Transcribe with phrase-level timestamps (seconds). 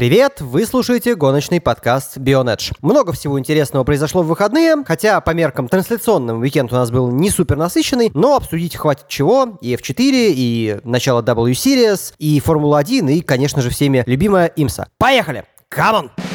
[0.00, 0.40] Привет!
[0.40, 2.72] Вы слушаете гоночный подкаст Bionedge.
[2.80, 7.28] Много всего интересного произошло в выходные, хотя по меркам трансляционным уикенд у нас был не
[7.28, 9.58] супер насыщенный, но обсудить хватит чего.
[9.60, 14.88] И F4, и начало W Series, и Формула-1, и, конечно же, всеми любимая IMSA.
[14.96, 15.44] Поехали!
[15.68, 16.29] Come on!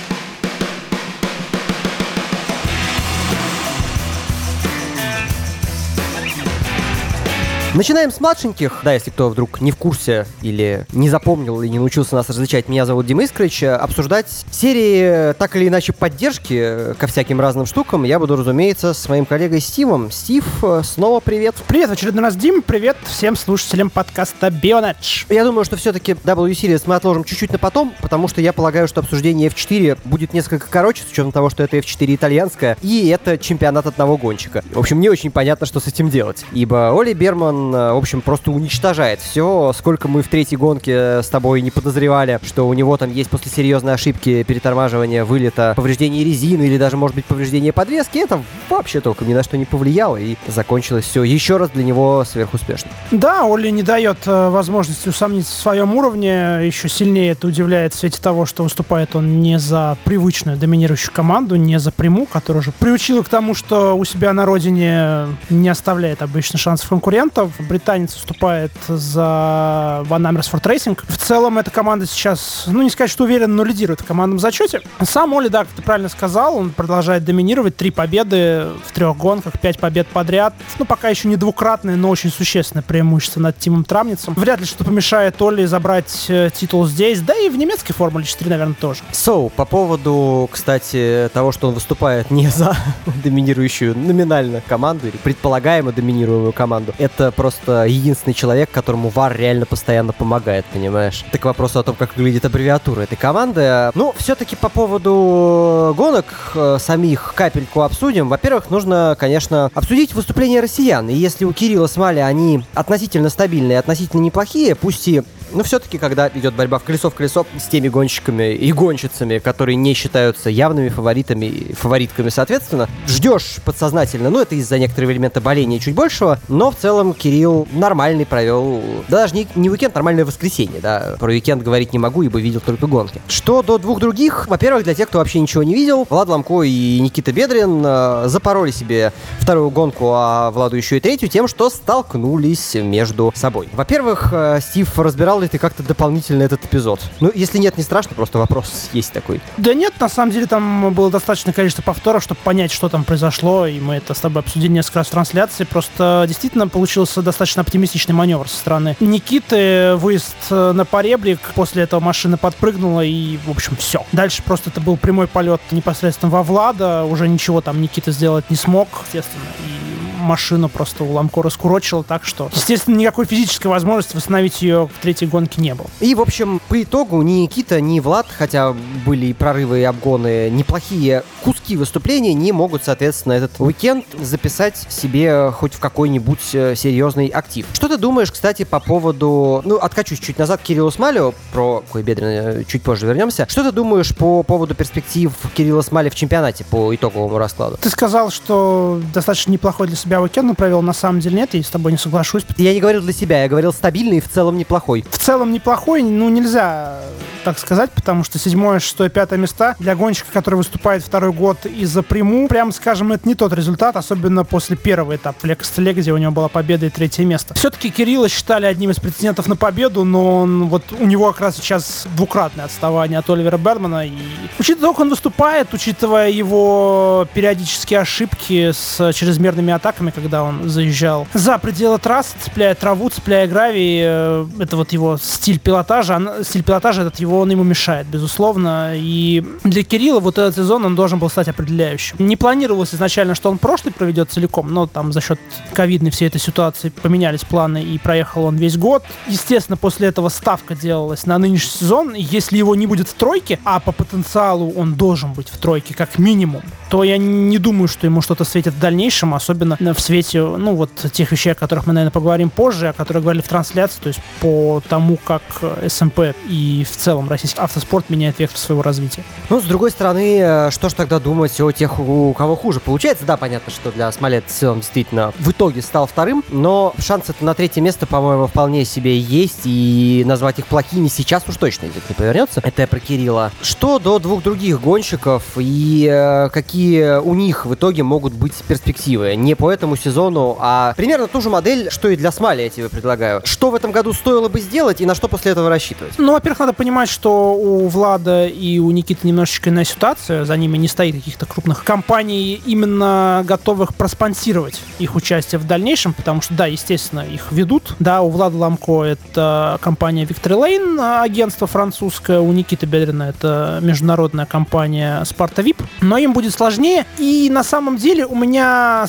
[7.76, 8.80] Начинаем с младшеньких.
[8.86, 12.70] Да, если кто вдруг не в курсе или не запомнил и не научился нас различать,
[12.70, 13.64] меня зовут Дима Искрыч.
[13.64, 19.26] Обсуждать серии так или иначе поддержки ко всяким разным штукам я буду, разумеется, с моим
[19.26, 20.10] коллегой Стивом.
[20.10, 20.46] Стив,
[20.84, 21.56] снова привет.
[21.68, 22.62] Привет, в очередной раз, Дим.
[22.62, 25.26] Привет всем слушателям подкаста Bionedge.
[25.28, 28.88] Я думаю, что все-таки W Series мы отложим чуть-чуть на потом, потому что я полагаю,
[28.88, 33.38] что обсуждение F4 будет несколько короче, с учетом того, что это F4 итальянская, и это
[33.38, 34.64] чемпионат одного гонщика.
[34.72, 36.46] В общем, не очень понятно, что с этим делать.
[36.54, 39.72] Ибо Оли Берман Э, в общем, просто уничтожает все.
[39.74, 43.52] Сколько мы в третьей гонке с тобой не подозревали, что у него там есть после
[43.52, 49.28] серьезной ошибки переторможивания, вылета, повреждение резины или даже, может быть, повреждение подвески, это вообще толком
[49.28, 52.92] ни на что не повлияло, и закончилось все еще раз для него сверхуспешно.
[53.12, 57.98] Да, Оли не дает э, возможности усомниться в своем уровне, еще сильнее это удивляет в
[57.98, 62.72] свете того, что выступает он не за привычную доминирующую команду, не за приму, которая уже
[62.72, 68.72] приучила к тому, что у себя на родине не оставляет обычно шансов конкурентов британец выступает
[68.88, 71.00] за Van Amersfoort Racing.
[71.08, 74.82] В целом эта команда сейчас, ну не сказать, что уверенно, но лидирует в командном зачете.
[75.04, 77.76] Сам Оли, да, как ты правильно сказал, он продолжает доминировать.
[77.76, 80.54] Три победы в трех гонках, пять побед подряд.
[80.80, 84.34] Ну, пока еще не двукратное, но очень существенное преимущество над Тимом Трамницем.
[84.36, 88.50] Вряд ли что помешает Оли забрать э, титул здесь, да и в немецкой Формуле 4,
[88.50, 89.02] наверное, тоже.
[89.12, 92.76] So, по поводу, кстати, того, что он выступает не за
[93.24, 100.14] доминирующую номинально команду или предполагаемо доминируемую команду, это просто единственный человек, которому VAR реально постоянно
[100.14, 101.24] помогает, понимаешь?
[101.32, 103.92] Так к вопросу о том, как выглядит аббревиатура этой команды.
[103.94, 108.30] Ну, все-таки по поводу гонок э, самих капельку обсудим.
[108.30, 111.08] Во-первых, нужно, конечно, обсудить выступления россиян.
[111.10, 116.30] И если у Кирилла Смали они относительно стабильные, относительно неплохие, пусть и но все-таки, когда
[116.30, 120.90] идет борьба в колесо в колесо с теми гонщиками и гонщицами, которые не считаются явными
[120.90, 126.72] фаворитами и фаворитками, соответственно, ждешь подсознательно, ну, это из-за некоторого элемента боления чуть большего, но
[126.72, 131.64] в целом Кирилл нормальный провел, да даже не, не уикенд, нормальное воскресенье, да, про уикенд
[131.64, 133.22] говорить не могу, ибо видел только гонки.
[133.28, 137.00] Что до двух других, во-первых, для тех, кто вообще ничего не видел, Влад Ламко и
[137.00, 142.76] Никита Бедрин э, запороли себе вторую гонку, а Владу еще и третью тем, что столкнулись
[142.76, 143.70] между собой.
[143.74, 147.02] Во-первых, э, Стив разбирал ли ты как-то дополнительно этот эпизод?
[147.20, 149.42] Ну, если нет, не страшно, просто вопрос есть такой.
[149.58, 153.68] Да нет, на самом деле там было достаточное количество повторов, чтобы понять, что там произошло,
[153.68, 155.64] и мы это с тобой обсудили несколько раз в трансляции.
[155.64, 159.96] Просто действительно получился достаточно оптимистичный маневр со стороны Никиты.
[159.96, 164.06] Выезд э, на поребрик, после этого машина подпрыгнула, и, в общем, все.
[164.12, 168.56] Дальше просто это был прямой полет непосредственно во Влада, уже ничего там Никита сделать не
[168.56, 174.62] смог, естественно, и машину просто у Ламко раскурочило так, что, естественно, никакой физической возможности восстановить
[174.62, 175.88] ее в третьей гонке не было.
[176.00, 178.76] И, в общем, по итогу ни Никита, ни Влад, хотя
[179.06, 185.52] были и прорывы, и обгоны, неплохие куски выступления, не могут, соответственно, этот уикенд записать себе
[185.52, 187.66] хоть в какой-нибудь э, серьезный актив.
[187.74, 189.62] Что ты думаешь, кстати, по поводу...
[189.66, 193.46] Ну, откачусь чуть назад к Кириллу Смалю, про Койбедрина чуть позже вернемся.
[193.50, 197.78] Что ты думаешь по поводу перспектив Кирилла Смали в чемпионате по итоговому раскладу?
[197.78, 201.64] Ты сказал, что достаточно неплохой для себя себя уикенд провел, на самом деле нет, я
[201.64, 202.44] с тобой не соглашусь.
[202.58, 205.04] Я не говорил для себя, я говорил стабильный и в целом неплохой.
[205.10, 207.02] В целом неплохой, ну нельзя
[207.46, 212.02] так сказать, потому что седьмое, шестое, пятое места для гонщика, который выступает второй год из-за
[212.02, 216.18] приму, прям скажем, это не тот результат, особенно после первого этапа в Лекостеле, где у
[216.18, 217.54] него была победа и третье место.
[217.54, 221.58] Все-таки Кирилла считали одним из претендентов на победу, но он, вот у него как раз
[221.58, 224.08] сейчас двукратное отставание от Оливера Бермана.
[224.08, 224.14] И
[224.58, 231.58] учитывая, как он выступает, учитывая его периодические ошибки с чрезмерными атаками, когда он заезжал за
[231.58, 237.20] пределы трассы, цепляя траву, цепляя гравий, э, это вот его стиль пилотажа, стиль пилотажа этот
[237.20, 238.94] его он ему мешает, безусловно.
[238.96, 242.16] И для Кирилла вот этот сезон он должен был стать определяющим.
[242.20, 245.40] Не планировалось изначально, что он прошлый проведет целиком, но там за счет
[245.74, 249.04] ковидной всей этой ситуации поменялись планы и проехал он весь год.
[249.28, 252.14] Естественно, после этого ставка делалась на нынешний сезон.
[252.14, 256.18] Если его не будет в тройке, а по потенциалу он должен быть в тройке как
[256.18, 260.76] минимум, то я не думаю, что ему что-то светит в дальнейшем, особенно в свете, ну,
[260.76, 264.08] вот тех вещей, о которых мы, наверное, поговорим позже, о которых говорили в трансляции, то
[264.08, 265.42] есть по тому, как
[265.88, 269.24] СМП и в целом российский автоспорт меняет вектор своего развития.
[269.50, 273.26] Ну, с другой стороны, э, что ж тогда думать о тех, у кого хуже получается?
[273.26, 277.82] Да, понятно, что для Смолет он действительно в итоге стал вторым, но шансы на третье
[277.82, 282.62] место, по-моему, вполне себе есть, и назвать их плохими сейчас уж точно язык не повернется.
[282.64, 283.52] Это я про Кирилла.
[283.62, 289.36] Что до двух других гонщиков и э, какие у них в итоге могут быть перспективы?
[289.36, 292.90] Не по этому сезону, а примерно ту же модель, что и для Смали я тебе
[292.90, 293.42] предлагаю.
[293.46, 296.14] Что в этом году стоило бы сделать и на что после этого рассчитывать?
[296.18, 300.46] Ну, во-первых, надо понимать, что у Влада и у Никиты немножечко иная ситуация.
[300.46, 306.42] За ними не стоит каких-то крупных компаний, именно готовых проспонсировать их участие в дальнейшем, потому
[306.42, 307.96] что, да, естественно, их ведут.
[308.00, 314.46] Да, у Влада Ламко это компания Victory Lane, агентство французское, у Никиты Бедрина это международная
[314.46, 319.06] компания Sparta VIP, но им будет сложнее, и на самом деле у меня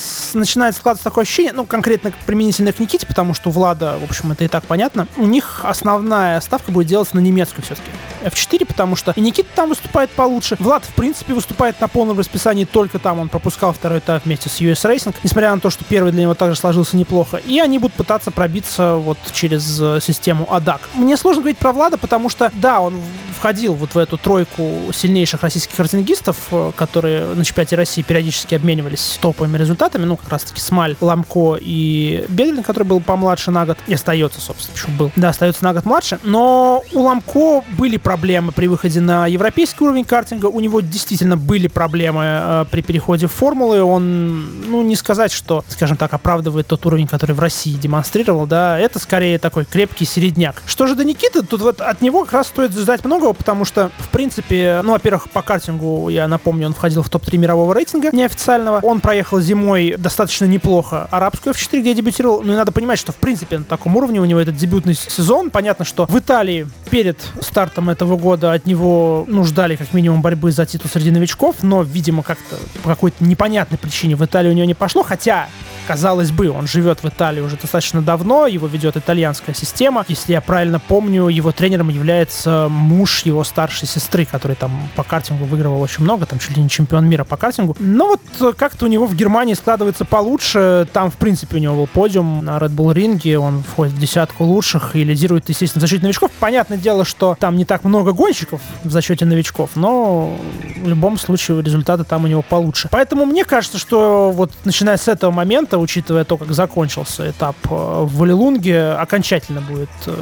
[0.57, 4.45] начинает складываться такое ощущение, ну, конкретно применительно к Никите, потому что Влада, в общем, это
[4.45, 7.91] и так понятно, у них основная ставка будет делаться на немецкую все-таки.
[8.25, 10.57] F4, потому что и Никита там выступает получше.
[10.59, 13.21] Влад, в принципе, выступает на полном расписании только там.
[13.21, 16.35] Он пропускал второй этап вместе с US Racing, несмотря на то, что первый для него
[16.35, 17.37] также сложился неплохо.
[17.37, 20.81] И они будут пытаться пробиться вот через э, систему ADAC.
[20.95, 23.01] Мне сложно говорить про Влада, потому что, да, он
[23.39, 29.19] входил вот в эту тройку сильнейших российских картингистов, э, которые на чемпионате России периодически обменивались
[29.21, 33.95] топовыми результатами, ну, как раз-таки Смаль, Ламко и Бедлин, который был помладше на год, и
[33.95, 35.13] остается, собственно, почему был.
[35.17, 40.05] Да, остается на год младше, но у Ламко были проблемы при выходе на европейский уровень
[40.05, 45.33] картинга, у него действительно были проблемы э, при переходе в формулы, он, ну, не сказать,
[45.33, 50.05] что, скажем так, оправдывает тот уровень, который в России демонстрировал, да, это скорее такой крепкий
[50.05, 50.63] середняк.
[50.67, 53.91] Что же до Никиты, тут вот от него как раз стоит ждать многого, потому что,
[53.99, 58.81] в принципе, ну, во-первых, по картингу, я напомню, он входил в топ-3 мирового рейтинга неофициального,
[58.83, 61.09] он проехал зимой достаточно неплохо.
[61.11, 64.25] Арабскую F4, где дебютировал, ну, и надо понимать, что, в принципе, на таком уровне у
[64.27, 69.45] него этот дебютный сезон, понятно, что в Италии перед стартом этого года от него, ну,
[69.45, 74.17] ждали как минимум борьбы за титул среди новичков, но, видимо, как-то по какой-то непонятной причине
[74.17, 75.49] в Италии у него не пошло, хотя
[75.87, 80.05] казалось бы, он живет в Италии уже достаточно давно, его ведет итальянская система.
[80.09, 85.45] Если я правильно помню, его тренером является муж его старшей сестры, который там по картингу
[85.45, 87.77] выигрывал очень много, там чуть ли не чемпион мира по картингу.
[87.79, 90.89] Но вот как-то у него в Германии складывается получше.
[90.93, 94.45] Там, в принципе, у него был подиум на Red Bull ринге, он входит в десятку
[94.45, 96.31] лучших и лидирует, естественно, в зачете новичков.
[96.41, 100.37] Понятное дело, что там не так много гонщиков в зачете новичков, но
[100.83, 102.89] в любом случае результаты там у него получше.
[102.91, 107.57] Поэтому мне кажется, что вот начиная с этого момента это, учитывая то, как закончился этап
[107.65, 110.13] э, в Валилунге, окончательно будет э,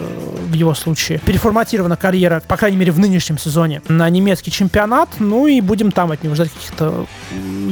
[0.51, 5.09] в его случае переформатирована карьера, по крайней мере, в нынешнем сезоне на немецкий чемпионат.
[5.19, 7.07] Ну и будем там от него ждать каких-то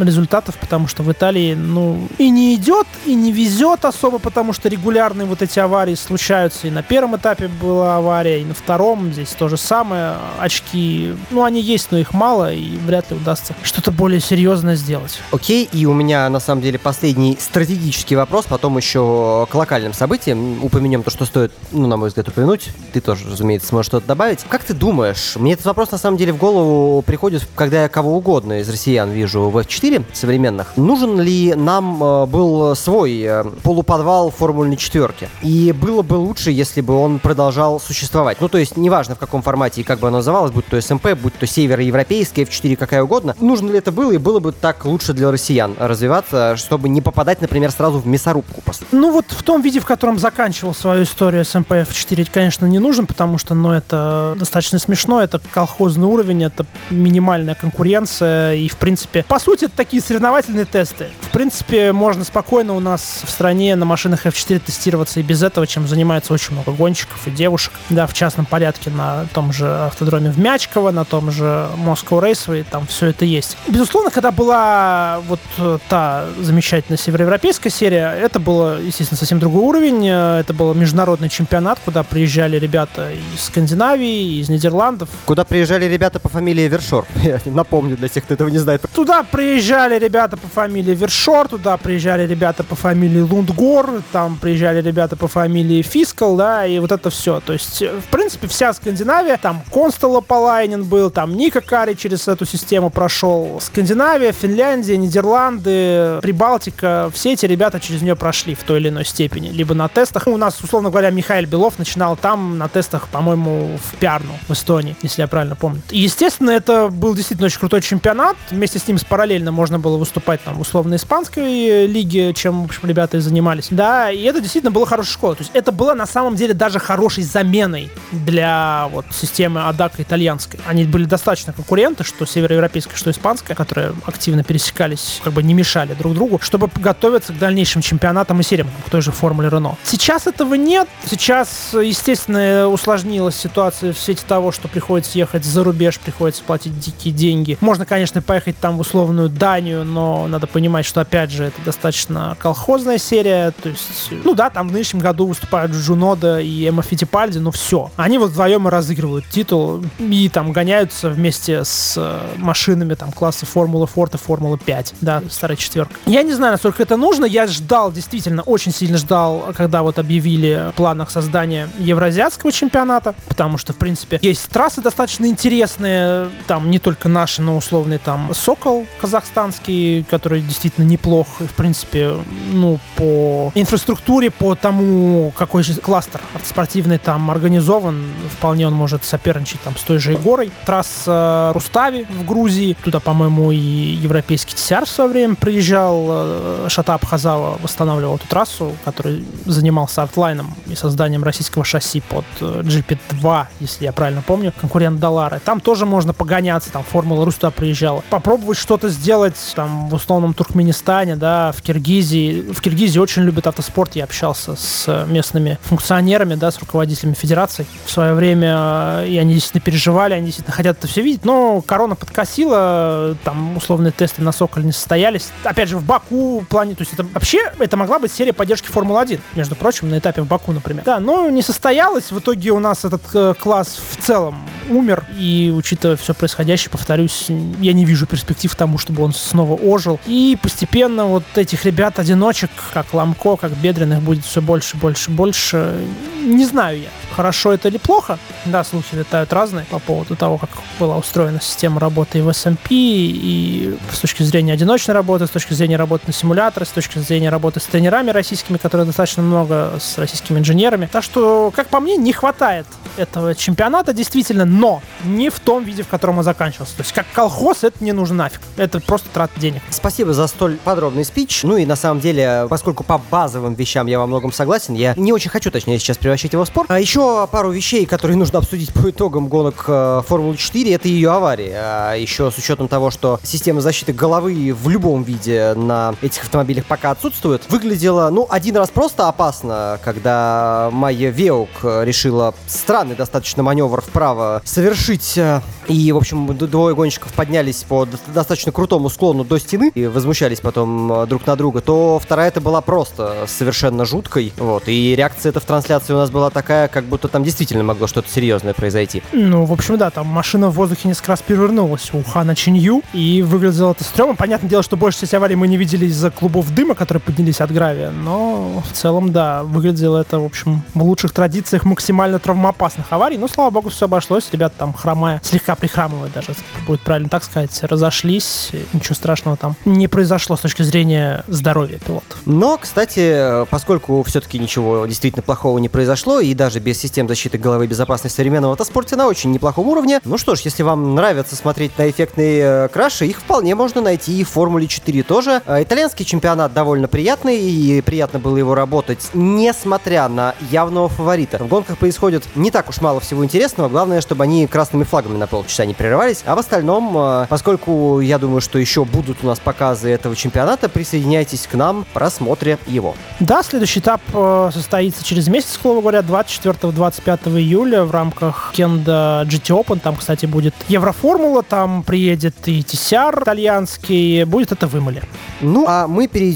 [0.01, 4.69] результатов, потому что в Италии, ну, и не идет, и не везет особо, потому что
[4.69, 6.69] регулярные вот эти аварии случаются.
[6.69, 10.15] И на первом этапе была авария, и на втором здесь то же самое.
[10.39, 15.19] Очки, ну, они есть, но их мало, и вряд ли удастся что-то более серьезное сделать.
[15.33, 19.95] Окей, и у меня, на самом деле, последний стратегический стратегический вопрос, потом еще к локальным
[19.95, 20.63] событиям.
[20.63, 22.69] Упомянем то, что стоит, ну, на мой взгляд, упомянуть.
[22.93, 24.41] Ты тоже, разумеется, сможешь что-то добавить.
[24.49, 28.17] Как ты думаешь, мне этот вопрос, на самом деле, в голову приходит, когда я кого
[28.17, 30.77] угодно из россиян вижу в F4 современных.
[30.77, 35.31] Нужен ли нам э, был свой э, полуподвал формульной четверки?
[35.43, 38.41] И было бы лучше, если бы он продолжал существовать.
[38.41, 41.15] Ну, то есть, неважно в каком формате и как бы оно называлось, будь то СМП,
[41.15, 43.35] будь то североевропейский, F4, какая угодно.
[43.41, 47.41] Нужно ли это было и было бы так лучше для россиян развиваться, чтобы не попадать,
[47.41, 48.87] например, например, сразу в мясорубку после?
[48.91, 53.07] Ну вот в том виде, в котором заканчивал свою историю с МПФ-4, конечно, не нужен,
[53.07, 59.25] потому что, ну, это достаточно смешно, это колхозный уровень, это минимальная конкуренция, и, в принципе,
[59.29, 61.09] по сути, это такие соревновательные тесты.
[61.21, 65.67] В принципе, можно спокойно у нас в стране на машинах F4 тестироваться и без этого,
[65.67, 70.31] чем занимается очень много гонщиков и девушек, да, в частном порядке на том же автодроме
[70.31, 73.57] в Мячково, на том же Moscow Raceway, там все это есть.
[73.69, 75.41] Безусловно, когда была вот
[75.89, 80.09] та замечательная североевропейская европейская серия, это было, естественно, совсем другой уровень.
[80.09, 85.11] Э, это был международный чемпионат, куда приезжали ребята из Скандинавии, из Нидерландов.
[85.27, 87.05] Куда приезжали ребята по фамилии Вершор.
[87.23, 88.87] Я напомню для тех, кто этого не знает.
[88.95, 95.17] Туда приезжали ребята по фамилии Вершор, туда приезжали ребята по фамилии Лундгор, там приезжали ребята
[95.17, 97.41] по фамилии Фискал, да, и вот это все.
[97.41, 102.47] То есть, в принципе, вся Скандинавия, там Констела Палайнин был, там Ника Кари через эту
[102.47, 103.61] систему прошел.
[103.61, 109.49] Скандинавия, Финляндия, Нидерланды, Прибалтика, все эти ребята через нее прошли в той или иной степени.
[109.49, 110.27] Либо на тестах.
[110.27, 114.97] У нас, условно говоря, Михаил Белов начинал там на тестах, по-моему, в Пярну, в Эстонии,
[115.03, 115.83] если я правильно помню.
[115.91, 118.37] И, естественно, это был действительно очень крутой чемпионат.
[118.51, 123.19] Вместе с ним параллельно можно было выступать там Испании испанской лиге, чем, в общем, ребята
[123.19, 123.69] и занимались.
[123.71, 125.35] Да, и это действительно было хорошая школа.
[125.35, 130.59] То есть это было на самом деле даже хорошей заменой для вот системы Адака итальянской.
[130.67, 135.93] Они были достаточно конкуренты, что североевропейская, что испанская, которые активно пересекались, как бы не мешали
[135.93, 139.77] друг другу, чтобы готовиться к дальнейшим чемпионатам и сериям, к той же Формуле Рено.
[139.85, 140.89] Сейчас этого нет.
[141.07, 147.13] Сейчас, естественно, усложнилась ситуация в свете того, что приходится ехать за рубеж, приходится платить дикие
[147.13, 147.59] деньги.
[147.61, 152.37] Можно, конечно, поехать там в условную Данию, но надо понимать, что, опять же, это достаточно
[152.39, 153.53] колхозная серия.
[153.63, 157.91] То есть, ну да, там в нынешнем году выступают Джунода и Эмма Фитипальди, но все.
[157.97, 163.47] Они вот вдвоем и разыгрывают титул и там гоняются вместе с э, машинами там класса
[163.47, 165.95] Формула Форта, Формула 5, да, старая четверка.
[166.07, 167.12] Я не знаю, насколько это нужно.
[167.33, 173.59] Я ждал, действительно, очень сильно ждал, когда вот объявили о планах создания Евразиатского чемпионата, потому
[173.59, 178.87] что, в принципе, есть трассы достаточно интересные, там не только наши, но условный там Сокол
[179.01, 182.13] казахстанский, который действительно неплох, и, в принципе,
[182.53, 189.61] ну, по инфраструктуре, по тому, какой же кластер спортивный там организован, вполне он может соперничать
[189.61, 190.51] там с той же Егорой.
[190.67, 197.02] Трасса Рустави в Грузии, туда, по-моему, и европейский ТСР в свое время приезжал, э, Шатап
[197.07, 203.85] Хазава восстанавливал эту трассу, который занимался артлайном и созданием российского шасси под э, GP2, если
[203.85, 205.41] я правильно помню, конкурент Далары.
[205.45, 208.03] Там тоже можно погоняться, там Формула Руста приезжала.
[208.11, 212.53] Попробовать что-то сделать там в условном Туркменистане, да, в Киргизии.
[212.53, 213.97] В Киргизии очень любят автоспорт.
[213.97, 219.63] Я общался с местными функционерами, да, с руководителями федераций в свое время, и они действительно
[219.63, 224.67] переживали, они действительно хотят это все видеть, но корона подкосила, там условные тесты на Соколе
[224.67, 225.31] не состоялись.
[225.45, 228.69] Опять же, в Баку в плане, то есть это вообще, это могла быть серия поддержки
[228.69, 230.85] Формулы-1, между прочим, на этапе в Баку, например.
[230.85, 235.53] Да, но не состоялось, в итоге у нас этот э, класс в целом умер, и
[235.55, 237.27] учитывая все происходящее, повторюсь,
[237.61, 240.01] я не вижу перспектив тому, чтобы он снова ожил.
[240.07, 245.85] И постепенно вот этих ребят-одиночек, как Ламко, как Бедренных, будет все больше, больше, больше.
[246.23, 248.19] Не знаю я, хорошо это или плохо.
[248.45, 252.69] Да, слухи летают разные по поводу того, как была устроена система работы и в SMP,
[252.71, 257.31] и с точки зрения одиночной работы, с точки зрения работы на симуляторе, с точки зрения
[257.31, 260.89] работы с тренерами российскими, которые достаточно много, с российскими инженерами.
[260.91, 265.83] Так что, как по мне, не хватает этого чемпионата действительно, но не в том виде,
[265.83, 266.77] в котором он заканчивался.
[266.77, 268.41] То есть как колхоз это не нужно нафиг.
[268.57, 269.63] Это просто трата денег.
[269.71, 271.43] Спасибо за столь подробный спич.
[271.43, 275.13] Ну и на самом деле, поскольку по базовым вещам я во многом согласен, я не
[275.13, 276.67] очень хочу, точнее, сейчас превращать его в спор.
[276.69, 281.11] А еще пару вещей, которые нужно обсудить по итогам гонок э, Формулы 4, это ее
[281.11, 281.53] аварии.
[281.55, 286.65] А еще с учетом того, что система защиты головы в любом виде на этих автомобилях
[286.73, 293.83] пока отсутствует, выглядело, ну, один раз просто опасно, когда Майя Веук решила странный достаточно маневр
[293.83, 295.19] вправо совершить.
[295.19, 300.41] э, И, в общем, двое гонщиков поднялись по достаточно крутому склону до стены и возмущались
[300.41, 304.33] потом э, друг на друга, то вторая это была просто совершенно жуткой.
[304.39, 304.63] Вот.
[304.67, 308.09] И реакция эта в трансляции у нас была такая, как будто там действительно могло что-то
[308.09, 309.03] серьезное произойти.
[309.13, 313.21] Ну, в общем, да, там машина в воздухе несколько раз перевернулась у Хана Чинью, и
[313.21, 314.15] выглядело это стрёмно.
[314.15, 317.51] Понятное дело, что большую часть аварий мы не видели из-за клубов дыма, которые поднялись от
[317.51, 323.19] гравия, но в целом, да, выглядело это, в общем, в лучших традициях максимально травмоопасных аварий.
[323.19, 324.29] Но, слава богу, все обошлось.
[324.31, 328.53] Ребята там хромая, слегка прихрамывая даже, будет правильно так сказать, разошлись.
[328.73, 332.15] Ничего страшного там не произошло с точки зрения здоровья пилота.
[332.27, 337.67] Но, кстати, поскольку все-таки ничего действительно плохого не произошло, и даже без систем защиты головы
[337.67, 341.91] безопасности современного автоспорте на очень неплохом уровне, ну что ж, если вам нравится смотреть на
[341.91, 345.43] эффектные э, краши, их вполне можно найти и в Формуле 4 тоже.
[345.45, 351.39] Э, Итальянский чемпионат довольно приятный, и приятно было его работать, несмотря на явного фаворита.
[351.39, 355.27] В гонках происходит не так уж мало всего интересного, главное, чтобы они красными флагами на
[355.27, 359.39] полчаса не прерывались, а в остальном, э, поскольку я думаю, что еще будут у нас
[359.39, 362.95] показы этого чемпионата, присоединяйтесь к нам в просмотре его.
[363.21, 369.27] Да, следующий этап э, состоится через месяц, к слову говоря, 24-25 июля в рамках Кенда
[369.27, 369.81] GT Open.
[369.81, 375.03] Там, кстати, будет Евроформула, там приедет и TCR итальянский, будет это в Имале.
[375.41, 376.32] Ну, а мы перейдем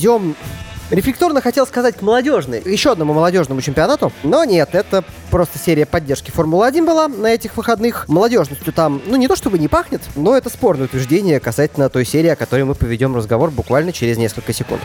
[0.91, 6.31] Рефлекторно хотел сказать к молодежной, еще одному молодежному чемпионату, но нет, это просто серия поддержки
[6.31, 8.07] Формулы-1 была на этих выходных.
[8.07, 12.29] Молодежностью там, ну не то чтобы не пахнет, но это спорное утверждение касательно той серии,
[12.29, 14.81] о которой мы поведем разговор буквально через несколько секунд.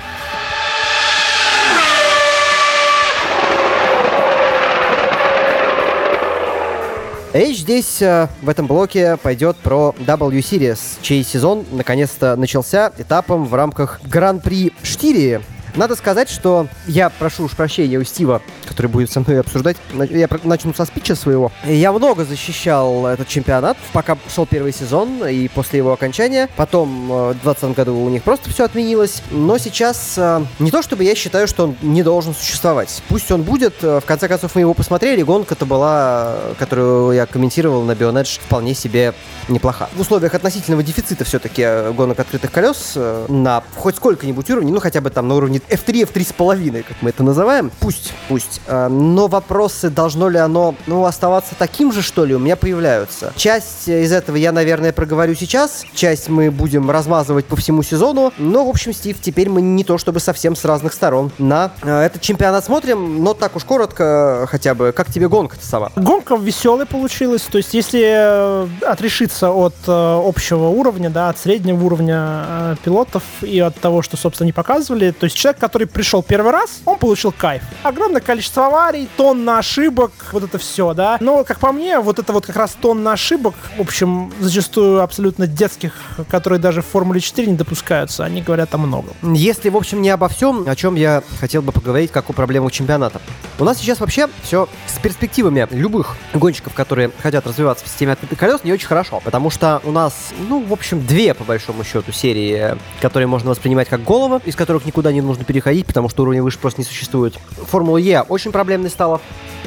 [7.33, 13.45] Речь здесь э, в этом блоке пойдет про W Series, чей сезон наконец-то начался этапом
[13.45, 15.39] в рамках Гран-при Штирии.
[15.75, 19.77] Надо сказать, что я прошу уж прощения у Стива, который будет со мной обсуждать.
[20.09, 21.51] Я начну со спича своего.
[21.65, 26.49] Я много защищал этот чемпионат, пока шел первый сезон и после его окончания.
[26.55, 29.21] Потом в 2020 году у них просто все отменилось.
[29.31, 30.19] Но сейчас
[30.59, 33.01] не то чтобы я считаю, что он не должен существовать.
[33.07, 33.81] Пусть он будет.
[33.81, 35.21] В конце концов, мы его посмотрели.
[35.21, 39.13] Гонка-то была, которую я комментировал на Bionedge, вполне себе
[39.47, 39.89] неплоха.
[39.95, 42.97] В условиях относительного дефицита все-таки гонок открытых колес
[43.29, 47.23] на хоть сколько-нибудь уровне, ну хотя бы там на уровне F3, F3,5, как мы это
[47.23, 48.61] называем, пусть, пусть.
[48.67, 53.33] Но вопросы, должно ли оно ну, оставаться таким же, что ли, у меня появляются.
[53.35, 58.65] Часть из этого я, наверное, проговорю сейчас, часть мы будем размазывать по всему сезону, но,
[58.65, 61.31] в общем, Стив, теперь мы не то чтобы совсем с разных сторон.
[61.37, 65.91] На этот чемпионат смотрим, но так уж коротко хотя бы, как тебе гонка-то сама?
[65.95, 71.83] Гонка веселая получилась, то есть если э, отрешиться от э, общего уровня, да, от среднего
[71.83, 76.23] уровня э, пилотов и от того, что, собственно, не показывали, то есть человек, который пришел
[76.23, 77.63] первый раз, он получил кайф.
[77.83, 81.17] Огромное количество аварий, тонна ошибок, вот это все, да.
[81.19, 85.47] Но, как по мне, вот это вот как раз тонна ошибок, в общем, зачастую абсолютно
[85.47, 85.93] детских,
[86.29, 89.13] которые даже в Формуле 4 не допускаются, они говорят о многом.
[89.33, 92.71] Если, в общем, не обо всем, о чем я хотел бы поговорить, как о проблемах
[92.71, 93.21] чемпионата.
[93.59, 98.39] У нас сейчас вообще все с перспективами любых гонщиков, которые хотят развиваться в системе открытых
[98.39, 100.13] колес, не очень хорошо, потому что у нас,
[100.47, 104.85] ну, в общем, две, по большому счету, серии, которые можно воспринимать как головы, из которых
[104.85, 107.37] никуда не нужно переходить, потому что уровня выше просто не существует.
[107.67, 109.21] Формула Е очень проблемной стала.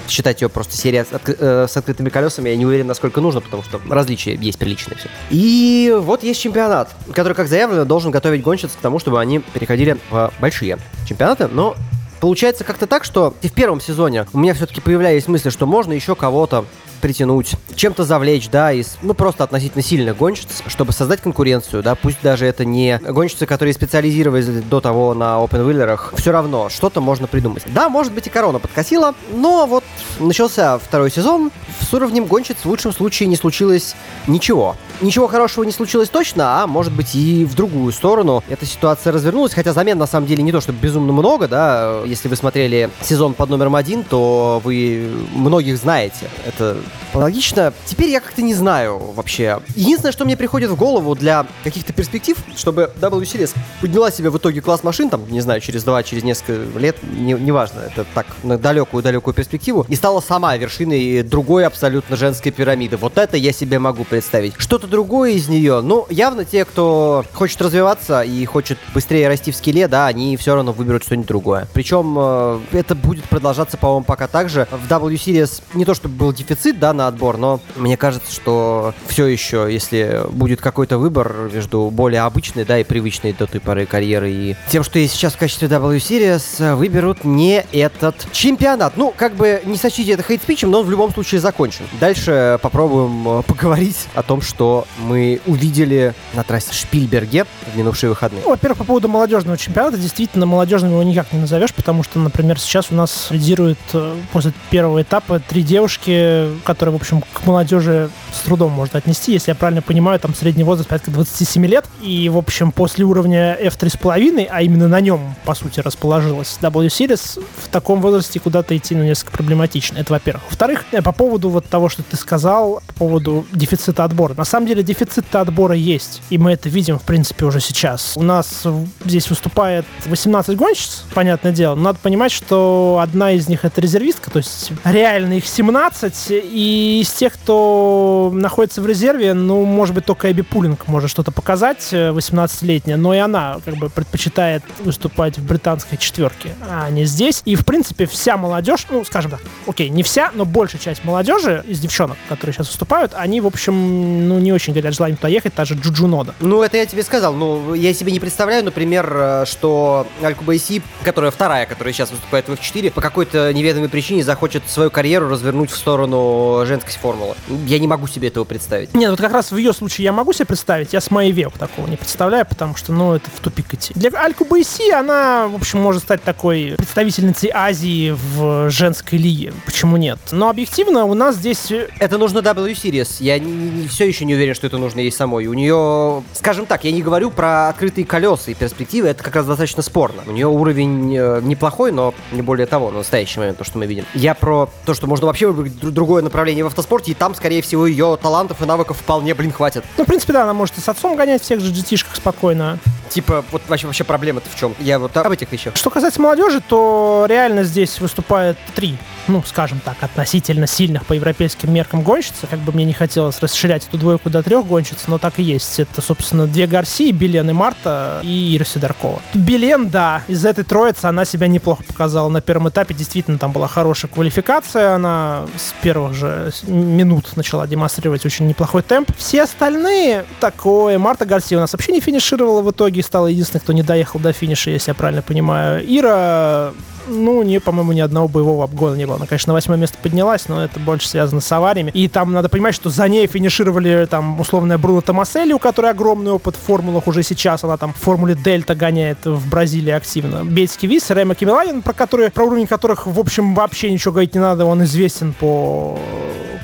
[0.09, 3.41] Считать ее просто серия с, отк- э, с открытыми колесами, я не уверен, насколько нужно,
[3.41, 5.09] потому что различия есть приличные все.
[5.31, 9.97] И вот есть чемпионат, который, как заявлено, должен готовить гонщиц к тому, чтобы они переходили
[10.11, 10.79] в большие
[11.09, 11.75] чемпионаты, но
[12.21, 15.93] получается как-то так, что и в первом сезоне у меня все-таки появлялись мысли, что можно
[15.95, 16.67] еще кого-то
[17.05, 22.17] притянуть, чем-то завлечь, да, из, ну, просто относительно сильных гонщиц, чтобы создать конкуренцию, да, пусть
[22.23, 27.63] даже это не гонщицы, которые специализировались до того на опенвиллерах, все равно что-то можно придумать.
[27.67, 29.85] Да, может быть и корона подкосила, но вот
[30.19, 33.95] начался второй сезон, с уровнем гонщиц в лучшем случае не случилось
[34.27, 34.75] ничего.
[35.03, 39.53] Ничего хорошего не случилось точно, а может быть и в другую сторону эта ситуация развернулась,
[39.53, 43.35] хотя замен на самом деле не то, чтобы безумно много, да, если вы смотрели сезон
[43.35, 46.31] под номером один, то вы многих знаете.
[46.47, 46.79] Это
[47.13, 47.73] логично.
[47.87, 49.61] Теперь я как-то не знаю вообще.
[49.75, 54.39] Единственное, что мне приходит в голову для каких-то перспектив, чтобы W Series подняла себе в
[54.39, 58.27] итоге класс машин, там, не знаю, через два, через несколько лет, не, неважно, это так,
[58.43, 62.97] на далекую-далекую перспективу, и стала сама вершиной другой абсолютно женской пирамиды.
[62.97, 64.55] Вот это я себе могу представить.
[64.59, 69.57] Что-то другое из нее, ну, явно те, кто хочет развиваться и хочет быстрее расти в
[69.57, 71.69] скеле, да, они все равно выберут что-нибудь другое.
[71.73, 74.67] Причем э, это будет продолжаться, по-моему, пока так же.
[74.71, 78.93] В W Series не то чтобы был дефицит, да, на отбор, но мне кажется, что
[79.07, 83.87] все еще, если будет какой-то выбор между более обычной, да, и привычной до той поры
[83.87, 88.99] карьеры и тем, что есть сейчас в качестве W Series, выберут не этот чемпионат.
[88.99, 91.87] Ну, как бы не сочтите это хейт-спичем, но он в любом случае закончен.
[92.01, 98.43] Дальше попробуем э, поговорить о том, что мы увидели на трассе Шпильберге в минувшие выходные.
[98.45, 102.61] Ну, во-первых, по поводу молодежного чемпионата, действительно, молодежным его никак не назовешь, потому что, например,
[102.61, 108.11] сейчас у нас лидирует э, после первого этапа три девушки, которые, в общем, к молодежи
[108.33, 109.33] с трудом можно отнести.
[109.33, 111.85] Если я правильно понимаю, там средний возраст порядка 27 лет.
[112.03, 117.43] И, в общем, после уровня F3,5, а именно на нем, по сути, расположилась W Series,
[117.63, 119.99] в таком возрасте куда-то идти, ну, несколько проблематично.
[119.99, 120.43] Это, во-первых.
[120.51, 124.35] Во-вторых, э, по поводу вот того, что ты сказал, по поводу дефицита отбора.
[124.35, 126.23] На самом деле, дефицит отбора есть.
[126.31, 128.15] И мы это видим, в принципе, уже сейчас.
[128.17, 128.65] У нас
[129.05, 131.75] здесь выступает 18 гонщиц, понятное дело.
[131.75, 137.01] Но надо понимать, что одна из них это резервистка, то есть реально их 17, и
[137.03, 141.89] из тех, кто находится в резерве, ну, может быть, только Эбби Пулинг может что-то показать,
[141.91, 147.43] 18-летняя, но и она как бы предпочитает выступать в британской четверке, а не здесь.
[147.45, 151.65] И, в принципе, вся молодежь, ну, скажем так, окей, не вся, но большая часть молодежи
[151.67, 155.55] из девчонок, которые сейчас выступают, они, в общем, ну, не очень горят желанием туда ехать,
[155.55, 156.35] та же Джуджу Нода.
[156.39, 157.35] Ну, это я тебе сказал.
[157.35, 162.47] Ну, я себе не представляю, например, э, что Альку Байси, которая вторая, которая сейчас выступает
[162.47, 167.35] в F4, по какой-то неведомой причине захочет свою карьеру развернуть в сторону женской формулы.
[167.67, 168.95] Я не могу себе этого представить.
[168.95, 171.53] Нет, вот как раз в ее случае я могу себе представить, я с моей век
[171.59, 173.93] такого не представляю, потому что, ну, это в тупик идти.
[173.95, 179.53] Для Альку Байси она, в общем, может стать такой представительницей Азии в женской лиге.
[179.65, 180.19] Почему нет?
[180.31, 181.73] Но объективно у нас здесь...
[181.99, 183.17] Это нужно W Series.
[183.21, 185.47] Я не, все еще не уверен, что это нужно ей самой.
[185.47, 189.47] У нее, скажем так, я не говорю про открытые колеса и перспективы, это как раз
[189.47, 190.23] достаточно спорно.
[190.27, 193.87] У нее уровень э, неплохой, но не более того, на настоящий момент, то, что мы
[193.87, 194.05] видим.
[194.15, 197.87] Я про то, что можно вообще выбрать другое направление в автоспорте, и там, скорее всего,
[197.87, 199.85] ее талантов и навыков вполне, блин, хватит.
[199.97, 202.79] Ну, в принципе, да, она может и с отцом гонять всех же GT-шках спокойно.
[203.09, 204.75] Типа, вот вообще, вообще проблема-то в чем?
[204.81, 205.71] Я вот об этих еще.
[205.75, 211.73] Что касается молодежи, то реально здесь выступает три ну, скажем так, относительно сильных по европейским
[211.73, 212.47] меркам гонщицы.
[212.49, 215.81] Как бы мне не хотелось расширять эту двойку до трех гонщиц, но так и есть.
[215.81, 219.21] Это, собственно, две Гарси, Билен и Марта и Ира Сидоркова.
[219.35, 222.95] Билен, да, из этой троицы она себя неплохо показала на первом этапе.
[222.95, 224.95] Действительно, там была хорошая квалификация.
[224.95, 229.11] Она с первых же минут начала демонстрировать очень неплохой темп.
[229.17, 230.99] Все остальные такое.
[230.99, 234.21] Марта Гарси у нас вообще не финишировала в итоге и стала единственной, кто не доехал
[234.21, 235.85] до финиша, если я правильно понимаю.
[235.87, 236.73] Ира
[237.07, 239.17] ну, не, по-моему, ни одного боевого обгона не было.
[239.17, 241.91] Она, конечно, на восьмое место поднялась, но это больше связано с авариями.
[241.93, 246.33] И там надо понимать, что за ней финишировали там условная Бруно Томаселли, у которой огромный
[246.33, 247.65] опыт в формулах уже сейчас.
[247.65, 250.45] Она там в формуле Дельта гоняет в Бразилии активно.
[250.45, 254.41] Бельский Вис, Рема Кимиланин, про, которые, про уровень которых, в общем, вообще ничего говорить не
[254.41, 254.65] надо.
[254.65, 255.99] Он известен по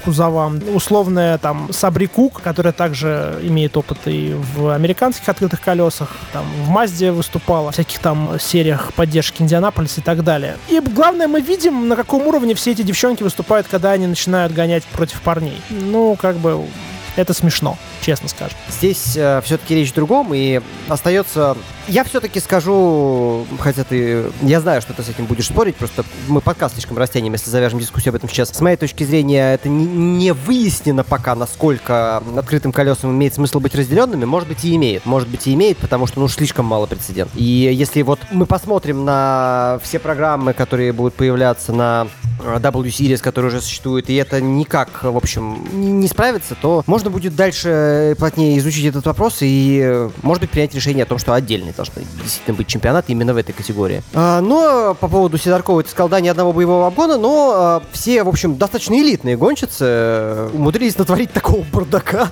[0.05, 0.61] кузовам.
[0.75, 6.69] Условная там Сабри Кук, которая также имеет опыт и в американских открытых колесах, там в
[6.69, 10.30] Мазде выступала, в всяких там сериях поддержки Индианаполис и так далее.
[10.69, 14.85] И главное, мы видим, на каком уровне все эти девчонки выступают, когда они начинают гонять
[14.85, 15.61] против парней.
[15.71, 16.65] Ну, как бы
[17.17, 18.57] это смешно, честно скажем.
[18.69, 21.57] Здесь э, все-таки речь в другом, и остается
[21.91, 24.27] я все-таки скажу, хотя ты...
[24.43, 27.81] Я знаю, что ты с этим будешь спорить, просто мы подкаст слишком растянем, если завяжем
[27.81, 28.51] дискуссию об этом сейчас.
[28.51, 33.75] С моей точки зрения, это не, не выяснено пока, насколько открытым колесам имеет смысл быть
[33.75, 34.25] разделенными.
[34.25, 35.05] Может быть и имеет.
[35.05, 37.37] Может быть и имеет, потому что, ну, слишком мало прецедентов.
[37.37, 42.07] И если вот мы посмотрим на все программы, которые будут появляться на
[42.45, 47.35] э, W-Series, которые уже существуют, и это никак, в общем, не справится, то можно будет
[47.35, 47.69] дальше
[48.19, 52.03] плотнее изучить этот вопрос и, э, может быть, принять решение о том, что отдельный должны
[52.23, 54.03] действительно быть чемпионаты именно в этой категории.
[54.15, 58.23] А, но по поводу Сидоркова, ты сказал, да, ни одного боевого обгона, но а, все,
[58.23, 62.31] в общем, достаточно элитные гонщицы э, умудрились натворить такого бардака,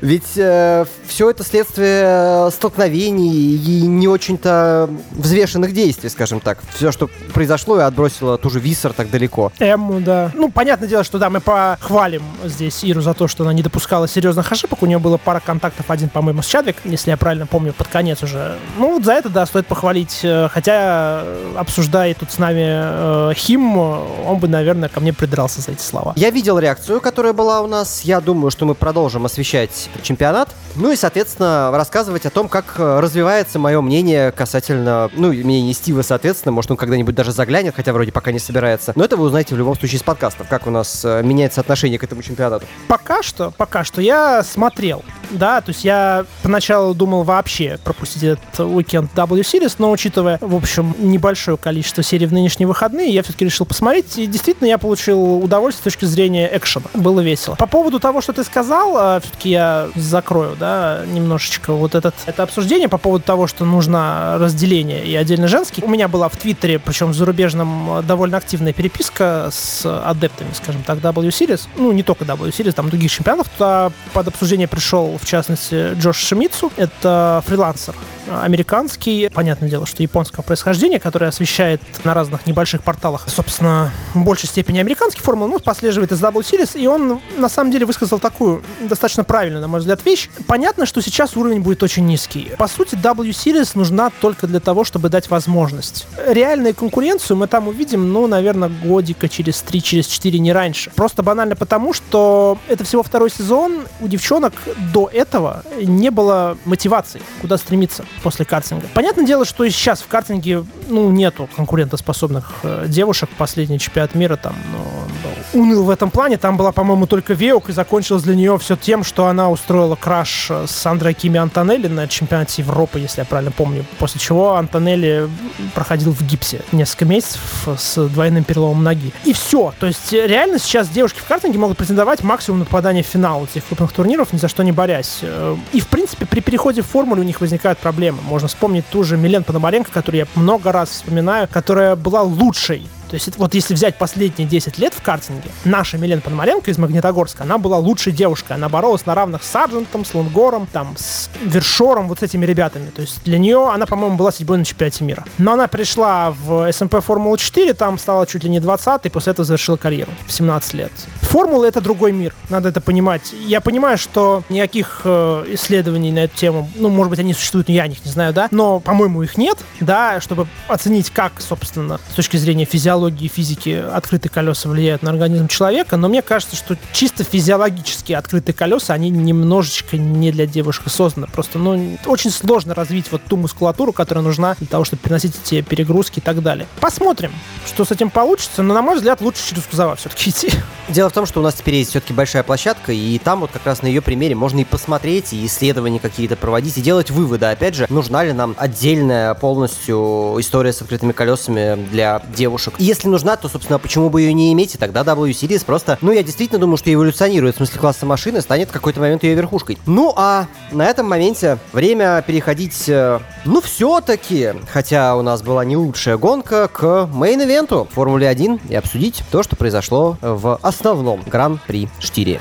[0.00, 6.58] ведь э, все это следствие столкновений и не очень-то взвешенных действий, скажем так.
[6.74, 9.52] Все, что произошло, и отбросило ту же Виссер так далеко.
[9.58, 10.30] Эмму, да.
[10.34, 14.08] Ну, понятное дело, что да, мы похвалим здесь Иру за то, что она не допускала
[14.08, 14.82] серьезных ошибок.
[14.82, 18.22] У нее было пара контактов, один, по-моему, с Чадвик, если я правильно помню, под конец
[18.22, 18.56] уже.
[18.78, 20.20] Ну, вот за это, да, стоит похвалить.
[20.22, 21.24] Э, хотя,
[21.56, 26.12] обсуждая тут с нами э, Хим, он бы, наверное, ко мне придрался за эти слова.
[26.16, 28.02] Я видел реакцию, которая была у нас.
[28.02, 30.48] Я думаю, что мы продолжим освещать чемпионат.
[30.74, 36.02] Ну и, соответственно, рассказывать о том, как э, развивается мое мнение касательно, ну, мнение Стива,
[36.02, 38.92] соответственно, может, он когда-нибудь даже заглянет, хотя вроде пока не собирается.
[38.94, 41.98] Но это вы узнаете в любом случае из подкастов, как у нас э, меняется отношение
[41.98, 42.66] к этому чемпионату.
[42.88, 48.60] Пока что, пока что я смотрел, да, то есть я поначалу думал вообще пропустить этот
[48.60, 53.44] уикенд W Series, но учитывая, в общем, небольшое количество серий в нынешние выходные, я все-таки
[53.44, 56.86] решил посмотреть, и действительно я получил удовольствие с точки зрения экшена.
[56.94, 57.54] Было весело.
[57.56, 62.42] По поводу того, что ты сказал, э, все-таки я закрою, да, немножечко вот этот, это
[62.42, 65.82] обсуждение по поводу того, что нужно разделение и отдельно женский.
[65.84, 70.98] У меня была в Твиттере, причем в зарубежном, довольно активная переписка с адептами, скажем так,
[70.98, 71.62] W Series.
[71.76, 73.48] Ну, не только W Series, там других чемпионов.
[73.48, 76.72] Туда под обсуждение пришел, в частности, Джош Шимицу.
[76.76, 77.94] Это фрилансер
[78.28, 84.48] американский, понятное дело, что японского происхождения, который освещает на разных небольших порталах, собственно, в большей
[84.48, 88.62] степени американский формул, ну, последовает из W Series, и он, на самом деле, высказал такую
[88.80, 90.28] достаточно правильную, на мой взгляд, вещь.
[90.46, 92.52] Понятно, что сейчас уровень будет очень низкий.
[92.58, 96.06] По сути, W Series нужна только для того, чтобы дать возможность.
[96.26, 100.90] Реальную конкуренцию мы там увидим, ну, наверное, годика через 3, через 4, не раньше.
[100.94, 104.54] Просто банально потому, что это всего второй сезон, у девчонок
[104.92, 108.86] до этого не было мотивации, куда стремиться после картинга.
[108.94, 113.28] Понятное дело, что и сейчас в картинге, ну, нету конкурентоспособных э, девушек.
[113.36, 116.38] Последний чемпионат мира там, ну, уныл в этом плане.
[116.38, 120.48] Там была, по-моему, только Веук, и закончилось для нее все тем, что она устроила краш
[120.50, 123.84] э, с Андре Кими Антонелли на чемпионате Европы, если я правильно помню.
[123.98, 125.28] После чего Антонелли
[125.74, 127.40] проходил в гипсе несколько месяцев
[127.78, 129.12] с двойным переломом ноги.
[129.24, 129.72] И все.
[129.78, 133.64] То есть э, реально сейчас девушки в картинге могут претендовать максимум на в финал этих
[133.66, 135.18] крупных турниров, ни за что не борясь.
[135.22, 138.18] Э, и, в принципе, при переходе в формулу у них возникают проблемы.
[138.22, 143.14] Можно вспомнить ту же Милен Пономаренко, которую я много раз вспоминаю, которая была лучшей то
[143.14, 147.58] есть вот если взять последние 10 лет в картинге, наша Милена Пономаренко из Магнитогорска, она
[147.58, 148.52] была лучшей девушкой.
[148.54, 152.90] Она боролась на равных с Сарджентом, с Лунгором, там, с Вершором, вот с этими ребятами.
[152.90, 155.24] То есть для нее она, по-моему, была седьмой на чемпионате мира.
[155.38, 159.32] Но она пришла в СМП Формулу 4, там стала чуть ли не 20 и после
[159.32, 160.92] этого завершила карьеру в 17 лет.
[161.22, 163.32] Формула— это другой мир, надо это понимать.
[163.46, 167.74] Я понимаю, что никаких э, исследований на эту тему, ну, может быть, они существуют, но
[167.74, 172.00] я о них не знаю, да, но, по-моему, их нет, да, чтобы оценить, как, собственно,
[172.10, 176.22] с точки зрения физиологии биологии и физики открытые колеса влияют на организм человека, но мне
[176.22, 181.26] кажется, что чисто физиологически открытые колеса, они немножечко не для девушек созданы.
[181.26, 185.60] Просто, ну, очень сложно развить вот ту мускулатуру, которая нужна для того, чтобы переносить эти
[185.60, 186.66] перегрузки и так далее.
[186.80, 187.32] Посмотрим,
[187.66, 190.50] что с этим получится, но, на мой взгляд, лучше через кузова все-таки идти.
[190.88, 193.66] Дело в том, что у нас теперь есть все-таки большая площадка, и там вот как
[193.66, 197.46] раз на ее примере можно и посмотреть, и исследования какие-то проводить, и делать выводы.
[197.46, 202.74] Опять же, нужна ли нам отдельная полностью история с открытыми колесами для девушек.
[202.86, 206.12] Если нужна, то, собственно, почему бы ее не иметь, и тогда W Series просто, ну,
[206.12, 209.78] я действительно думаю, что эволюционирует в смысле класса машины, станет в какой-то момент ее верхушкой.
[209.86, 215.76] Ну, а на этом моменте время переходить, э, ну, все-таки, хотя у нас была не
[215.76, 222.40] лучшая гонка, к мейн-ивенту Формулы 1 и обсудить то, что произошло в основном Гран-при Штире.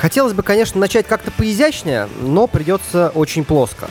[0.00, 3.90] Хотелось бы, конечно, начать как-то поизящнее, но придется очень плоско.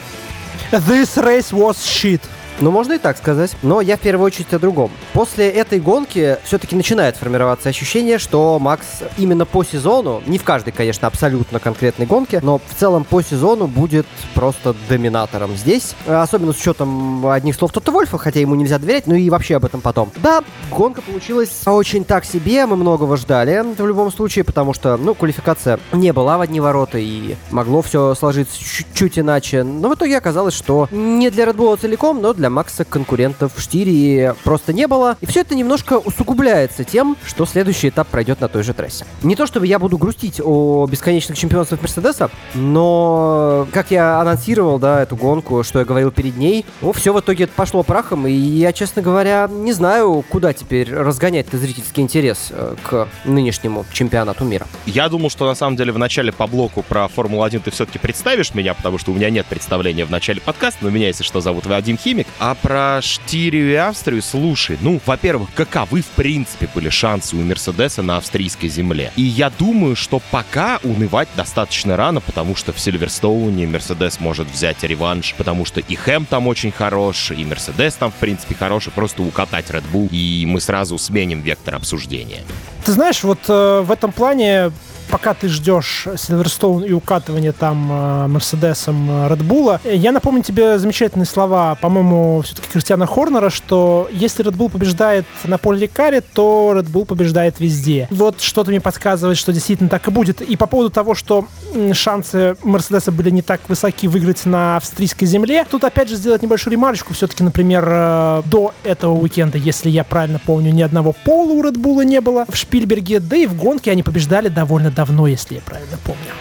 [0.71, 2.21] This race was shit.
[2.59, 3.55] Ну, можно и так сказать.
[3.61, 4.91] Но я в первую очередь о другом.
[5.13, 8.85] После этой гонки все-таки начинает формироваться ощущение, что Макс
[9.17, 13.67] именно по сезону, не в каждой, конечно, абсолютно конкретной гонке, но в целом по сезону
[13.67, 15.95] будет просто доминатором здесь.
[16.07, 19.65] Особенно с учетом одних слов Тота Вольфа, хотя ему нельзя доверять, ну и вообще об
[19.65, 20.11] этом потом.
[20.17, 25.15] Да, гонка получилась очень так себе, мы многого ждали в любом случае, потому что, ну,
[25.15, 29.63] квалификация не была в одни ворота и могло все сложиться чуть-чуть иначе.
[29.63, 33.51] Но в итоге оказалось, что не для Red Bull целиком, но для для Макса конкурентов
[33.55, 35.17] в штире просто не было.
[35.21, 39.05] И все это немножко усугубляется тем, что следующий этап пройдет на той же трассе.
[39.21, 45.03] Не то чтобы я буду грустить о бесконечных чемпионствах Мерседеса, но как я анонсировал, да,
[45.03, 48.73] эту гонку, что я говорил перед ней, ну, все в итоге пошло прахом, и я,
[48.73, 54.65] честно говоря, не знаю, куда теперь разгонять зрительский интерес э, к нынешнему чемпионату мира.
[54.87, 58.55] Я думал, что на самом деле в начале по блоку про Формулу-1 ты все-таки представишь
[58.55, 61.67] меня, потому что у меня нет представления в начале подкаста, но меня, если что, зовут
[61.67, 62.27] Вадим Химик.
[62.39, 68.01] А про Штирию и Австрию, слушай, ну, во-первых, каковы в принципе были шансы у Мерседеса
[68.01, 69.11] на австрийской земле?
[69.17, 74.81] И я думаю, что пока унывать достаточно рано, потому что в Сильверстоуне Мерседес может взять
[74.83, 79.21] реванш, потому что и Хэм там очень хорош, и Мерседес там, в принципе, хороший, просто
[79.21, 82.43] укатать Bull, и мы сразу сменим вектор обсуждения.
[82.85, 84.71] Ты знаешь, вот э, в этом плане
[85.09, 91.75] пока ты ждешь Сильверстоун и укатывание там э, Мерседесом Редбула, я напомню тебе замечательные слова,
[91.75, 98.07] по-моему, все-таки Кристиана Хорнера, что если Red побеждает на поле Лекаре, то Red побеждает везде.
[98.11, 100.41] Вот что-то мне подсказывает, что действительно так и будет.
[100.41, 101.47] И по поводу того, что
[101.93, 106.73] шансы Мерседеса были не так высоки выиграть на австрийской земле, тут опять же сделать небольшую
[106.73, 107.13] ремарочку.
[107.13, 112.05] Все-таки, например, э, до этого уикенда, если я правильно помню, ни одного пола у Red
[112.05, 115.97] не было в Шпильберге, да и в гонке они побеждали довольно давно, если я правильно
[116.03, 116.33] помню.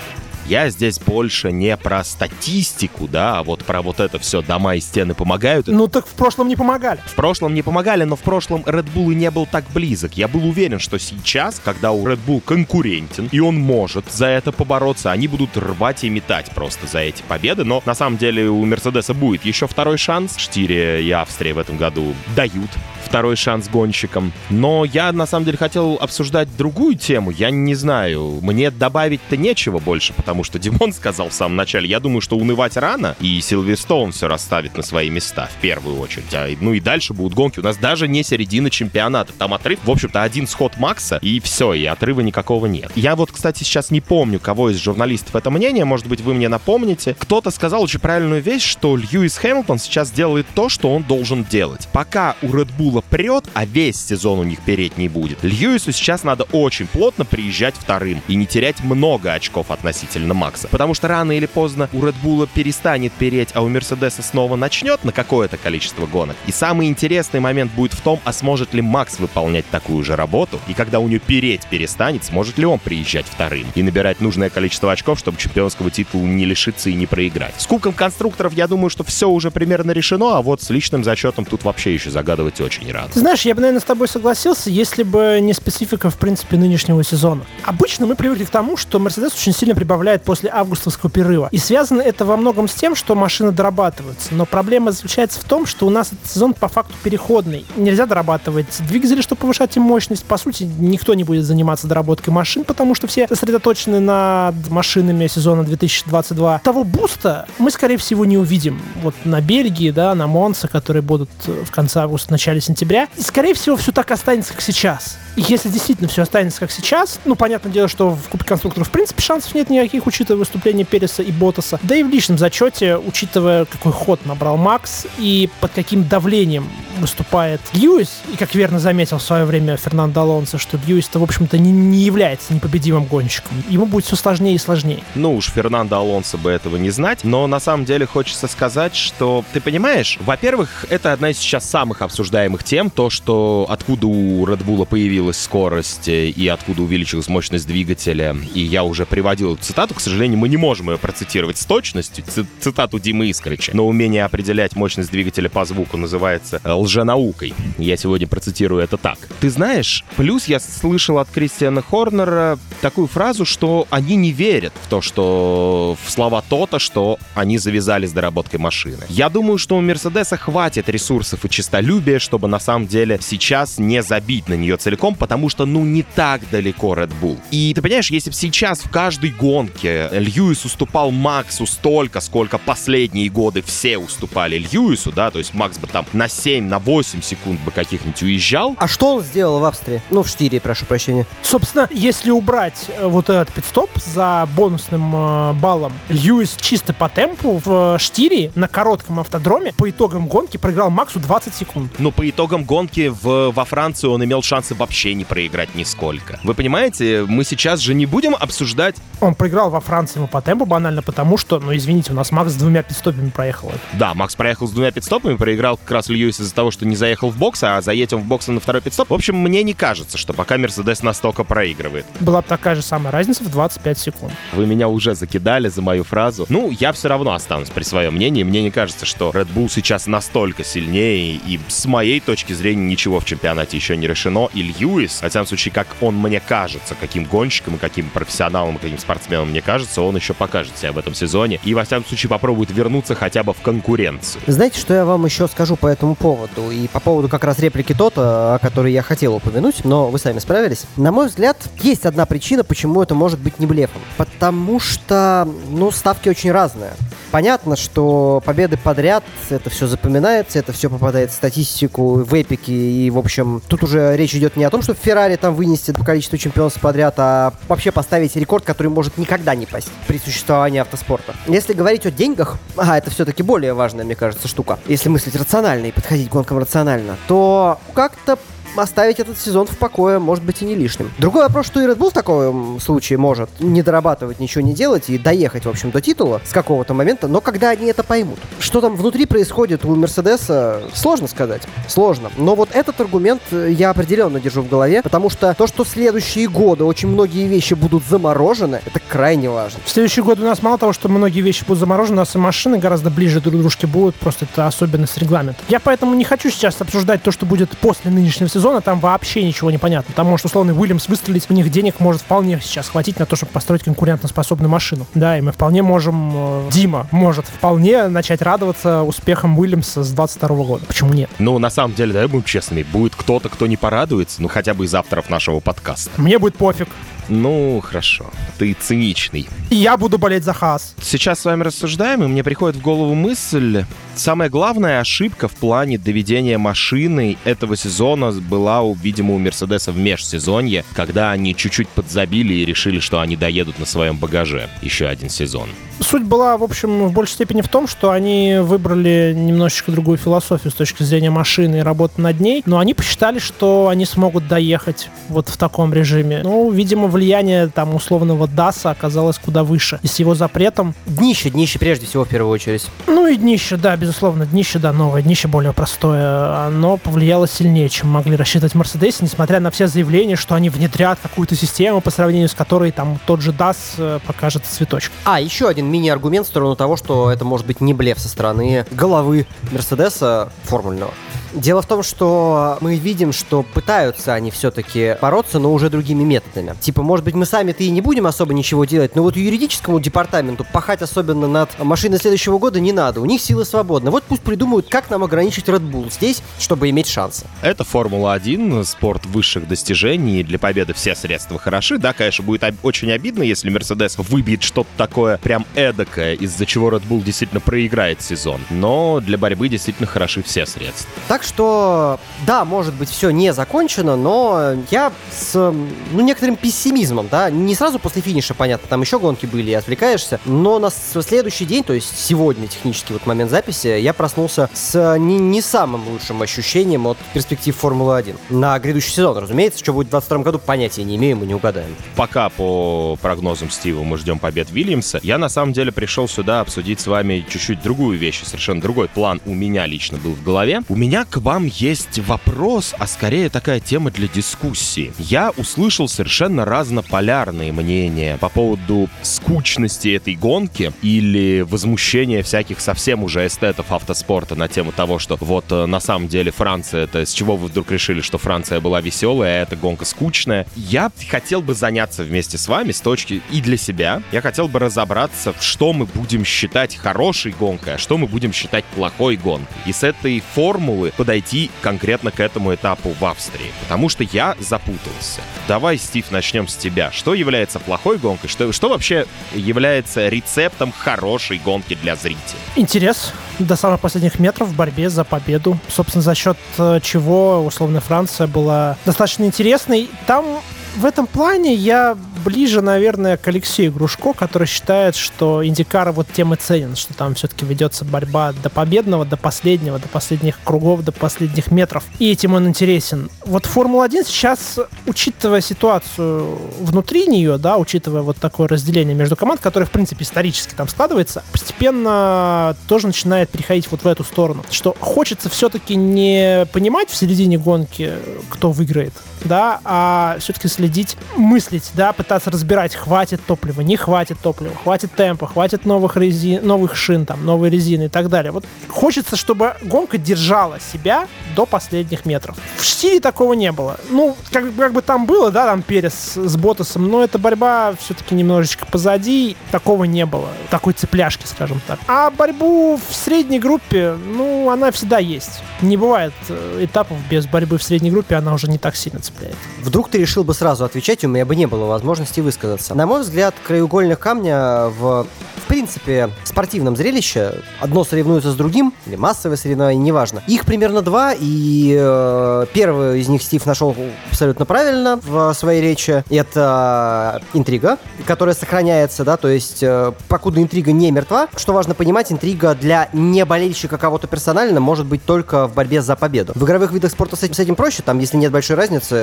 [0.49, 4.81] Я здесь больше не про статистику, да, а вот про вот это все дома и
[4.81, 5.69] стены помогают.
[5.69, 6.99] Ну так в прошлом не помогали.
[7.07, 10.15] В прошлом не помогали, но в прошлом Red Bull и не был так близок.
[10.17, 14.51] Я был уверен, что сейчас, когда у Red Bull конкурентен, и он может за это
[14.51, 17.63] побороться, они будут рвать и метать просто за эти победы.
[17.65, 20.37] Но на самом деле у Мерседеса будет еще второй шанс.
[20.37, 22.71] Штире и Австрия в этом году дают
[23.09, 24.33] второй шанс гонщикам.
[24.51, 27.31] Но я на самом деле хотел обсуждать другую тему.
[27.31, 32.01] Я не знаю, мне добавить-то нечего больше, потому что Димон сказал в самом начале, я
[32.01, 36.33] думаю, что унывать рано, и Сильверстоун все расставит на свои места в первую очередь.
[36.35, 37.61] А, ну и дальше будут гонки.
[37.61, 39.33] У нас даже не середина чемпионата.
[39.33, 42.93] Там отрыв, в общем-то, один сход Макса, и все, и отрыва никакого нет.
[42.95, 46.49] Я вот, кстати, сейчас не помню, кого из журналистов это мнение, может быть, вы мне
[46.49, 47.17] напомните.
[47.19, 51.89] Кто-то сказал очень правильную вещь, что Льюис Хэмилтон сейчас делает то, что он должен делать.
[51.93, 56.25] Пока у Red Bull прет, а весь сезон у них переть не будет, Льюису сейчас
[56.25, 60.69] надо очень плотно приезжать вторым и не терять много очков относительно Макса.
[60.69, 65.13] Потому что рано или поздно у Bull перестанет переть, а у Мерседеса снова начнет на
[65.13, 66.37] какое-то количество гонок.
[66.47, 70.61] И самый интересный момент будет в том, а сможет ли Макс выполнять такую же работу,
[70.69, 74.93] и когда у него переть перестанет, сможет ли он приезжать вторым и набирать нужное количество
[74.93, 77.55] очков, чтобы чемпионского титула не лишиться и не проиграть.
[77.59, 81.45] С кубком конструкторов я думаю, что все уже примерно решено, а вот с личным зачетом
[81.45, 83.11] тут вообще еще загадывать очень рад.
[83.13, 87.03] Ты знаешь, я бы, наверное, с тобой согласился, если бы не специфика, в принципе, нынешнего
[87.05, 87.45] сезона.
[87.65, 91.49] Обычно мы привыкли к тому, что Мерседес очень сильно прибавляет после августовского перерыва.
[91.53, 94.35] И связано это во многом с тем, что машины дорабатываются.
[94.35, 97.65] Но проблема заключается в том, что у нас этот сезон по факту переходный.
[97.77, 100.25] Нельзя дорабатывать двигатели, чтобы повышать им мощность.
[100.25, 105.65] По сути, никто не будет заниматься доработкой машин, потому что все сосредоточены над машинами сезона
[105.65, 106.61] 2022.
[106.65, 108.81] Того буста мы, скорее всего, не увидим.
[109.03, 113.09] Вот на Бельгии, да, на Монце, которые будут в конце августа, начале сентября сентября.
[113.19, 115.19] Скорее всего, все так останется, как сейчас.
[115.37, 118.91] И если действительно все останется как сейчас, ну, понятное дело, что в Кубке конструкторов в
[118.91, 121.79] принципе шансов нет никаких, учитывая выступление Переса и Ботаса.
[121.85, 127.61] Да и в личном зачете, учитывая, какой ход набрал Макс и под каким давлением выступает
[127.73, 131.71] Льюис, и как верно заметил в свое время Фернандо Алонсо, что Льюис-то, в общем-то, не,
[131.71, 133.63] не является непобедимым гонщиком.
[133.69, 135.05] Ему будет все сложнее и сложнее.
[135.15, 139.45] Ну уж Фернандо Алонсо бы этого не знать, но на самом деле хочется сказать, что,
[139.53, 144.63] ты понимаешь, во-первых, это одна из сейчас самых обсуждаемых тем, то, что откуда у Red
[144.63, 149.95] Bull появилась скорость э, и откуда увеличилась мощность двигателя, и я уже приводил эту цитату,
[149.95, 152.25] к сожалению, мы не можем ее процитировать с точностью,
[152.61, 157.55] цитату Димы Искрича, но умение определять мощность двигателя по звуку называется э, лженаукой.
[157.79, 159.19] Я сегодня процитирую это так.
[159.41, 164.89] Ты знаешь, плюс я слышал от Кристиана Хорнера такую фразу, что они не верят в
[164.89, 169.05] то, что в слова то-то, что они завязали с доработкой машины.
[169.09, 174.03] Я думаю, что у Мерседеса хватит ресурсов и честолюбия, чтобы на самом деле сейчас не
[174.03, 177.39] забить на нее целиком, потому что, ну, не так далеко Red Bull.
[177.51, 183.29] И ты понимаешь, если бы сейчас в каждой гонке Льюис уступал Максу столько, сколько последние
[183.29, 187.61] годы все уступали Льюису, да, то есть Макс бы там на 7, на 8 секунд
[187.61, 188.77] бы каких-нибудь уезжал.
[188.79, 190.03] А что он сделал в Австрии?
[190.11, 191.27] Ну, в Штире, прошу прощения.
[191.43, 197.61] Собственно, если убрать э, вот этот пидстоп за бонусным э, баллом, Льюис чисто по темпу
[197.65, 201.93] в э, Штире на коротком автодроме по итогам гонки проиграл Максу 20 секунд.
[201.99, 206.41] Но по итогам гонки в, во Франции он имел шансы вообще не проиграть нисколько.
[206.43, 208.97] Вы понимаете, мы сейчас же не будем обсуждать...
[209.21, 212.53] Он проиграл во Франции ему по темпу банально потому, что, ну извините, у нас Макс
[212.53, 213.73] с двумя пидстопами проехал.
[213.95, 217.31] Да, Макс проехал с двумя пидстопами, проиграл как раз Льюис из-за того, что не заехал
[217.31, 219.11] в бокс, а заедем в бокс на второй пидстоп.
[219.11, 222.07] В общем, мне не кажется, что пока Мерседес настолько проигрывает.
[222.21, 224.33] Была бы такая же самая разница в 25 секунд.
[224.53, 226.47] Вы меня уже закидали за мою фразу.
[226.49, 228.43] Ну, я все равно останусь при своем мнении.
[228.43, 233.21] Мне не кажется, что Red Bull сейчас настолько сильнее, и с моей точки зрения ничего
[233.21, 234.51] в чемпионате еще не решено.
[234.53, 239.49] И Льюис, хотя случае, как он мне кажется, каким гонщиком и каким профессионалом каким спортсменом
[239.49, 243.15] мне кажется, он еще покажет себя в этом сезоне и, во всяком случае, попробует вернуться
[243.15, 244.43] хотя бы в конкуренцию.
[244.47, 246.71] Знаете, что я вам еще скажу по этому поводу?
[246.71, 250.39] И по поводу как раз реплики Тота, о которой я хотел упомянуть, но вы сами
[250.39, 250.85] справились.
[250.99, 254.03] На мой взгляд, есть одна причина, почему это может быть не блефом.
[254.19, 256.93] Потому что, ну, ставки очень разные.
[257.31, 263.11] Понятно, что победы подряд, это все запоминается, это все попадает в статистику, в эпики, и,
[263.11, 266.81] в общем, тут уже речь идет не о том, что Феррари там вынести количество чемпионств
[266.81, 271.35] подряд, а вообще поставить рекорд, который может никогда не пасть при существовании автоспорта.
[271.47, 275.87] Если говорить о деньгах, а это все-таки более важная, мне кажется, штука, если мыслить рационально
[275.87, 278.39] и подходить к гонкам рационально, то как-то
[278.77, 281.11] оставить этот сезон в покое может быть и не лишним.
[281.19, 285.09] Другой вопрос, что и Red Bull в таком случае может не дорабатывать, ничего не делать
[285.09, 288.39] и доехать, в общем, до титула с какого-то момента, но когда они это поймут.
[288.61, 291.63] Что там внутри происходит у Мерседеса, сложно сказать.
[291.89, 292.31] Сложно.
[292.37, 296.85] Но вот этот аргумент я определенно держу в голове, потому что то, что следующие годы
[296.85, 299.81] очень многие вещи будут заморожены, это крайне важно.
[299.85, 302.39] В следующие годы у нас мало того, что многие вещи будут заморожены, у нас и
[302.39, 305.61] машины гораздо ближе друг к дружке будут, просто это особенность регламента.
[305.69, 309.45] Я поэтому не хочу сейчас обсуждать то, что будет после нынешнего сезона, сезона там вообще
[309.45, 310.13] ничего не понятно.
[310.17, 313.53] Там может условный Уильямс выстрелить, у них денег может вполне сейчас хватить на то, чтобы
[313.53, 315.07] построить конкурентоспособную машину.
[315.15, 320.49] Да, и мы вполне можем, э, Дима может вполне начать радоваться успехам Уильямса с 22
[320.65, 320.85] года.
[320.87, 321.31] Почему нет?
[321.39, 324.87] Ну, на самом деле, давай будем честными, будет кто-то, кто не порадуется, ну, хотя бы
[324.87, 326.11] из авторов нашего подкаста.
[326.17, 326.89] Мне будет пофиг.
[327.29, 328.31] Ну, хорошо.
[328.59, 329.49] Ты циничный.
[329.71, 330.95] Я буду болеть за Хас.
[331.01, 333.85] Сейчас с вами рассуждаем, и мне приходит в голову мысль.
[334.15, 340.85] Самая главная ошибка в плане доведения машины этого сезона была, видимо, у Мерседеса в межсезонье,
[340.95, 345.69] когда они чуть-чуть подзабили и решили, что они доедут на своем багаже еще один сезон.
[346.01, 350.71] Суть была, в общем, в большей степени в том, что они выбрали немножечко другую философию
[350.71, 355.11] с точки зрения машины и работы над ней, но они посчитали, что они смогут доехать
[355.29, 356.41] вот в таком режиме.
[356.45, 359.99] Ну, видимо, влияние там условного ДАСа оказалось куда выше.
[360.03, 360.95] И с его запретом...
[361.07, 362.87] Днище, днище прежде всего в первую очередь.
[363.07, 366.67] Ну и днище, да, безусловно, днище, да, новое, днище более простое.
[366.67, 371.57] Оно повлияло сильнее, чем могли рассчитывать Мерседес, несмотря на все заявления, что они внедрят какую-то
[371.57, 375.13] систему, по сравнению с которой там тот же DAS э, покажет цветочек.
[375.25, 378.85] А, еще один мини-аргумент в сторону того, что это может быть не блеф со стороны
[378.91, 381.13] головы Мерседеса формульного.
[381.55, 386.75] Дело в том, что мы видим, что пытаются они все-таки бороться, но уже другими методами.
[386.79, 390.67] Типа, может быть, мы сами-то и не будем особо ничего делать, но вот юридическому департаменту
[390.71, 393.23] пахать особенно над машиной следующего года не надо.
[393.23, 394.11] У них силы свободны.
[394.11, 397.47] Вот пусть придумают, как нам ограничить Red Bull здесь, чтобы иметь шансы.
[397.63, 401.97] Это Формула-1, спорт высших достижений, для победы все средства хороши.
[401.97, 406.91] Да, конечно, будет об- очень обидно, если Мерседес выбьет что-то такое прям эдакое, из-за чего
[406.91, 408.61] Red Bull действительно проиграет сезон.
[408.71, 411.09] Но для борьбы действительно хороши все средства.
[411.29, 417.51] Так что да, может быть, все не закончено, но я с ну, некоторым пессимизмом, да,
[417.51, 421.85] не сразу после финиша, понятно, там еще гонки были, и отвлекаешься, но на следующий день,
[421.85, 427.07] то есть сегодня технически вот момент записи, я проснулся с не, не самым лучшим ощущением
[427.07, 428.37] от перспектив Формулы-1.
[428.51, 431.95] На грядущий сезон, разумеется, что будет в 2022 году, понятия не имеем и не угадаем.
[432.17, 437.01] Пока по прогнозам Стива мы ждем побед Вильямса, я на самом деле пришел сюда обсудить
[437.01, 440.83] с вами чуть-чуть другую вещь, совершенно другой план у меня лично был в голове.
[440.89, 445.13] У меня к вам есть вопрос, а скорее такая тема для дискуссии.
[445.19, 453.47] Я услышал совершенно разнополярные мнения по поводу скучности этой гонки или возмущения всяких совсем уже
[453.47, 457.57] эстетов автоспорта на тему того, что вот э, на самом деле Франция, это с чего
[457.57, 460.67] вы вдруг решили, что Франция была веселая, а эта гонка скучная.
[460.75, 464.23] Я хотел бы заняться вместе с вами с точки и для себя.
[464.33, 468.85] Я хотел бы разобраться, что мы будем считать хорошей гонкой, а что мы будем считать
[468.87, 469.77] плохой гонкой.
[469.87, 473.73] И с этой формулы подойти конкретно к этому этапу в Австрии.
[473.83, 475.41] Потому что я запутался.
[475.67, 477.13] Давай, Стив, начнем с тебя.
[477.13, 478.49] Что является плохой гонкой?
[478.49, 482.59] Что, что вообще является рецептом хорошей гонки для зрителя?
[482.77, 485.79] Интерес до самых последних метров в борьбе за победу.
[485.89, 490.09] Собственно, за счет э, чего, условно, Франция была достаточно интересной.
[490.27, 490.61] Там
[490.99, 496.55] в этом плане я ближе, наверное, к Алексею Грушко, который считает, что Индикар вот тем
[496.55, 501.13] и ценен, что там все-таки ведется борьба до победного, до последнего, до последних кругов, до
[501.13, 502.05] последних метров.
[502.19, 503.31] И этим он интересен.
[503.47, 509.87] Вот Формула-1 сейчас, учитывая ситуацию внутри нее, да, учитывая вот такое разделение между команд, которое,
[509.87, 514.65] в принципе, исторически там складывается, постепенно тоже начинает переходить вот в эту сторону.
[514.71, 518.15] Что хочется все-таки не понимать в середине гонки,
[518.49, 519.13] кто выиграет,
[519.45, 525.47] да, а все-таки следить, мыслить, да, пытаться разбирать, хватит топлива, не хватит топлива, хватит темпа,
[525.47, 528.53] хватит новых, резин, новых шин, там, новой резины и так далее.
[528.53, 532.57] Вот хочется, чтобы гонка держала себя до последних метров.
[532.77, 533.99] В стиле такого не было.
[534.11, 538.35] Ну, как, как бы там было, да, там Перес с Ботасом, но эта борьба все-таки
[538.35, 540.49] немножечко позади, такого не было.
[540.71, 541.99] Такой цепляшки, скажем так.
[542.07, 545.63] А борьбу в средней группе, ну, она всегда есть.
[545.83, 549.57] Не бывает э, этапов без борьбы в средней группе, она уже не так сильно цепляет.
[549.83, 552.95] Вдруг ты решил бы сразу отвечать, у меня бы не было возможности высказаться.
[552.95, 555.27] На мой взгляд, краеугольных камня в,
[555.57, 560.43] в принципе, спортивном зрелище одно соревнуется с другим, или массовое соревнование, неважно.
[560.47, 563.95] Их примерно два, и э, первый из них Стив нашел
[564.31, 566.25] абсолютно правильно в своей речи.
[566.31, 572.33] Это интрига, которая сохраняется, да, то есть э, покуда интрига не мертва, что важно понимать,
[572.33, 576.53] интрига для не болельщика кого-то персонально может быть только в борьбе за победу.
[576.55, 579.18] В игровых видах спорта с этим, с этим проще, там, если нет большой разницы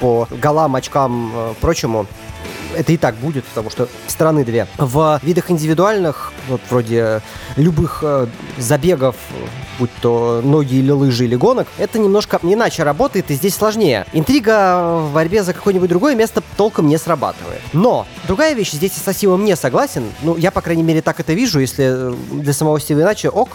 [0.00, 2.06] по голам, очкам, э, прочему,
[2.76, 4.66] это и так будет, потому что страны две.
[4.78, 7.20] В видах индивидуальных, вот вроде
[7.56, 8.26] любых э,
[8.58, 9.16] забегов,
[9.80, 14.06] будь то ноги или лыжи или гонок, это немножко иначе работает, и здесь сложнее.
[14.12, 17.60] Интрига в борьбе за какое-нибудь другое место толком не срабатывает.
[17.72, 21.18] Но другая вещь, здесь я со Стивом не согласен, ну, я, по крайней мере, так
[21.18, 23.48] это вижу, если для самого Стива иначе, ок,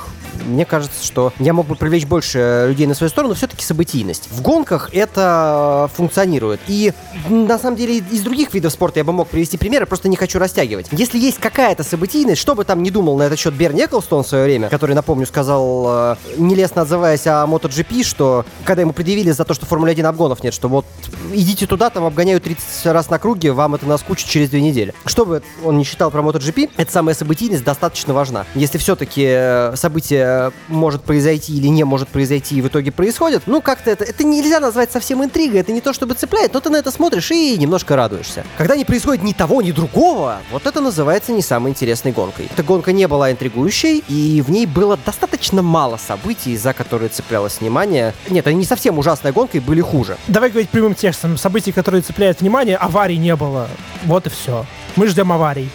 [0.45, 4.27] мне кажется, что я мог бы привлечь больше людей на свою сторону, все-таки событийность.
[4.31, 6.59] В гонках это функционирует.
[6.67, 6.93] И
[7.29, 10.39] на самом деле из других видов спорта я бы мог привести примеры, просто не хочу
[10.39, 10.87] растягивать.
[10.91, 14.27] Если есть какая-то событийность, что бы там ни думал на этот счет Берни Эклстон в
[14.27, 19.45] свое время, который, напомню, сказал, э, нелестно отзываясь о MotoGP, что когда ему предъявили за
[19.45, 20.85] то, что Формулы 1 обгонов нет, что вот
[21.33, 24.93] идите туда, там обгоняют 30 раз на круге, вам это наскучит через две недели.
[25.05, 28.45] Что бы он не считал про MotoGP, эта самая событийность достаточно важна.
[28.55, 33.61] Если все-таки э, событие может произойти или не может произойти и в итоге происходит, ну
[33.61, 36.77] как-то это, это нельзя назвать совсем интригой, это не то чтобы цепляет, но ты на
[36.77, 38.43] это смотришь и немножко радуешься.
[38.57, 42.49] Когда не происходит ни того, ни другого, вот это называется не самой интересной гонкой.
[42.51, 47.59] Эта гонка не была интригующей, и в ней было достаточно мало событий, за которые цеплялось
[47.59, 48.13] внимание.
[48.29, 50.17] Нет, они не совсем ужасная гонка и были хуже.
[50.27, 51.37] Давай говорить прямым текстом.
[51.37, 53.67] Событий, которые цепляют внимание, аварий не было.
[54.03, 54.65] Вот и все.
[54.95, 55.69] Мы ждем аварий.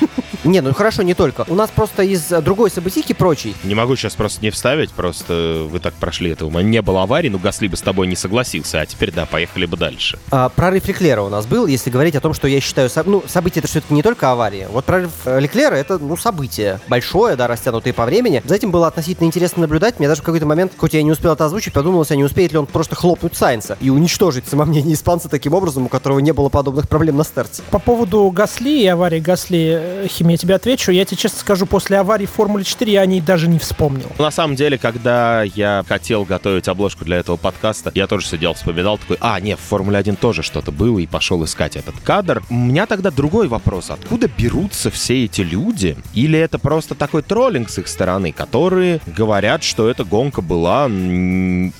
[0.44, 1.44] Не, ну хорошо, не только.
[1.48, 3.56] У нас просто из другой событийки прочей.
[3.64, 6.44] Не могу сейчас просто не вставить, просто вы так прошли это.
[6.44, 9.24] У меня не было аварии, но Гасли бы с тобой не согласился, а теперь да,
[9.24, 10.18] поехали бы дальше.
[10.30, 13.60] А, прорыв Леклера у нас был, если говорить о том, что я считаю, ну, событие
[13.60, 14.66] это все-таки не только аварии.
[14.70, 18.42] Вот прорыв э, Леклера это, ну, событие большое, да, растянутое по времени.
[18.44, 19.98] За этим было относительно интересно наблюдать.
[19.98, 22.52] Мне даже в какой-то момент, хоть я не успел это озвучить, подумалось, а не успеет
[22.52, 26.50] ли он просто хлопнуть Сайнца и уничтожить самомнение испанца таким образом, у которого не было
[26.50, 27.62] подобных проблем на старте.
[27.70, 30.92] По поводу Гасли и аварии Гасли, Хим, я тебе отвечу.
[30.92, 34.10] Я тебе честно скажу, после аварии Формулы 4 я о ней даже не вспомнил.
[34.18, 38.98] На самом деле, когда я хотел готовить обложку для этого подкаста, я тоже сидел, вспоминал
[38.98, 42.42] такой, а, нет, в Формуле 1 тоже что-то было, и пошел искать этот кадр.
[42.50, 43.90] У меня тогда другой вопрос.
[43.90, 45.96] Откуда берутся все эти люди?
[46.14, 50.88] Или это просто такой троллинг с их стороны, которые говорят, что эта гонка была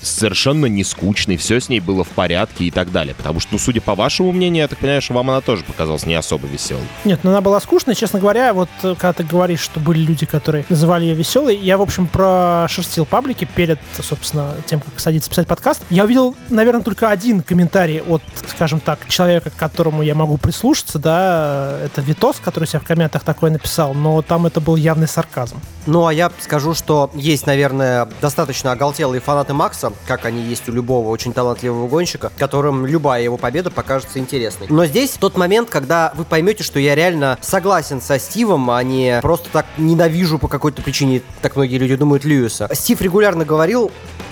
[0.01, 3.15] совершенно не скучной, все с ней было в порядке и так далее?
[3.15, 6.05] Потому что, ну, судя по вашему мнению, я так понимаю, что вам она тоже показалась
[6.05, 6.83] не особо веселой.
[7.03, 7.59] Нет, ну она была
[7.95, 8.53] честно говоря.
[8.53, 12.07] Вот э, когда ты говоришь, что были люди, которые называли ее веселой, я, в общем,
[12.07, 15.81] прошерстил паблики перед, собственно, тем, как садиться писать подкаст.
[15.89, 20.99] Я увидел, наверное, только один комментарий от, скажем так, человека, к которому я могу прислушаться,
[20.99, 25.59] да, это Витос, который себя в комментах такое написал, но там это был явный сарказм.
[25.85, 30.71] Ну, а я скажу, что есть, наверное, достаточно оголтелые фанаты Макса, как они есть у
[30.71, 34.67] любого очень талантливого гонщика, которым любая его победа покажется интересной.
[34.69, 39.19] Но здесь тот момент, когда вы поймете, что я реально согласен со Стивом, а не
[39.21, 42.69] просто так ненавижу по какой-то причине, так многие люди думают, Льюиса.
[42.73, 43.91] Стив регулярно говорил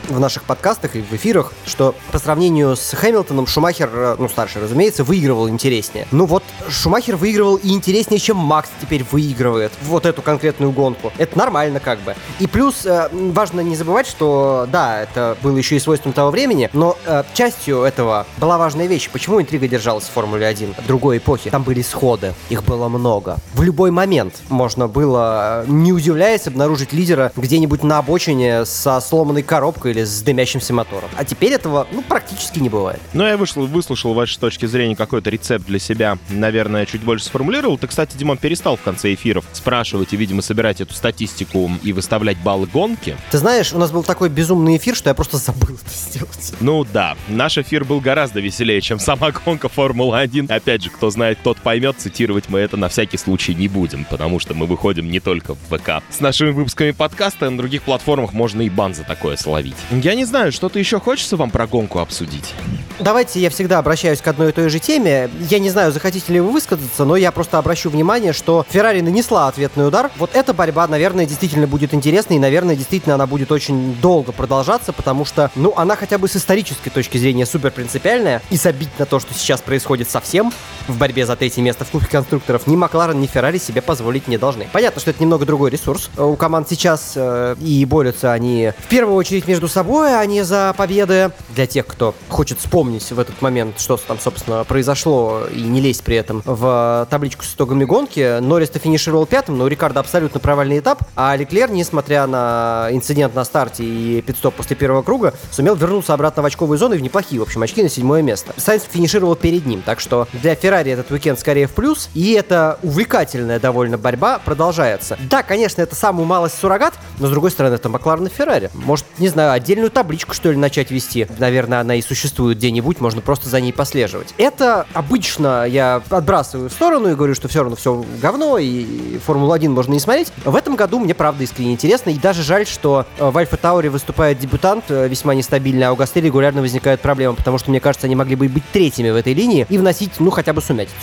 [0.10, 4.62] в наших подкастах и в эфирах, что по сравнению с Хэмилтоном Шумахер, э, ну, старший,
[4.62, 6.08] разумеется, выигрывал интереснее.
[6.12, 11.12] Ну вот, Шумахер выигрывал и интереснее, чем Макс теперь выигрывает вот эту конкретную гонку.
[11.18, 12.16] Это нормально как бы.
[12.40, 16.70] И плюс э, важно не забывать, что да, это было еще и свойством того времени,
[16.74, 19.10] но э, частью этого была важная вещь.
[19.12, 21.50] Почему интрига держалась в Формуле 1 другой эпохи?
[21.50, 23.38] Там были сходы, их было много.
[23.54, 29.93] В любой момент можно было, не удивляясь, обнаружить лидера где-нибудь на обочине со сломанной коробкой
[29.94, 31.10] или с дымящимся мотором.
[31.16, 33.00] А теперь этого, ну, практически не бывает.
[33.14, 37.78] Ну, я вышел, выслушал ваши точки зрения, какой-то рецепт для себя, наверное, чуть больше сформулировал.
[37.78, 42.38] Ты, кстати, Димон перестал в конце эфиров спрашивать и, видимо, собирать эту статистику и выставлять
[42.38, 43.16] баллы гонки.
[43.32, 46.54] Ты знаешь, у нас был такой безумный эфир, что я просто забыл это сделать.
[46.60, 50.52] Ну да, наш эфир был гораздо веселее, чем сама гонка Формула-1.
[50.52, 54.40] Опять же, кто знает, тот поймет, цитировать мы это на всякий случай не будем, потому
[54.40, 56.04] что мы выходим не только в ВК.
[56.10, 59.76] С нашими выпусками подкаста на других платформах можно и бан за такое словить.
[59.92, 62.54] Я не знаю, что-то еще хочется вам про гонку обсудить?
[63.00, 65.30] Давайте я всегда обращаюсь к одной и той же теме.
[65.50, 69.48] Я не знаю, захотите ли вы высказаться, но я просто обращу внимание, что Феррари нанесла
[69.48, 70.12] ответный удар.
[70.18, 74.94] Вот эта борьба, наверное, действительно будет интересной, и, наверное, действительно она будет очень долго продолжаться,
[74.94, 79.06] потому что, ну, она хотя бы с исторической точки зрения супер принципиальная, и забить на
[79.06, 80.54] то, что сейчас происходит совсем
[80.88, 84.38] в борьбе за третье место в Кубке конструкторов, ни Макларен, ни Феррари себе позволить не
[84.38, 84.68] должны.
[84.72, 86.10] Понятно, что это немного другой ресурс.
[86.18, 90.74] У команд сейчас э, и борются они в первую очередь между собой, а не за
[90.78, 91.32] победы.
[91.50, 96.04] Для тех, кто хочет вспомнить в этот момент, что там, собственно, произошло, и не лезть
[96.04, 100.80] при этом в табличку с итогами гонки, Норрис-то финишировал пятым, но у Рикардо абсолютно провальный
[100.80, 106.14] этап, а Леклер, несмотря на инцидент на старте и пидстоп после первого круга, сумел вернуться
[106.14, 108.54] обратно в очковую зону и в неплохие, в общем, очки на седьмое место.
[108.58, 112.78] Сайнс финишировал перед ним, так что для Феррари этот уикенд скорее в плюс, и эта
[112.84, 115.18] увлекательная довольно борьба продолжается.
[115.30, 118.70] Да, конечно, это самую малость суррогат, но с другой стороны, это Макларен и Феррари.
[118.74, 121.26] Может, не знаю, отдельную табличку, что ли, начать вести.
[121.40, 124.34] Наверное, она и существует где-нибудь, можно просто за ней послеживать.
[124.38, 129.70] Это обычно я отбрасываю в сторону и говорю, что все равно все говно, и Формулу-1
[129.70, 130.34] можно не смотреть.
[130.44, 133.90] В этом году мне, правда, искренне интересно, и даже жаль, что э, в Альфа Тауре
[133.90, 138.08] выступает дебютант, э, весьма нестабильный, а у Гасты регулярно возникают проблемы, потому что, мне кажется,
[138.08, 140.96] они могли бы быть третьими в этой линии и вносить, ну, хотя бы сумятицу.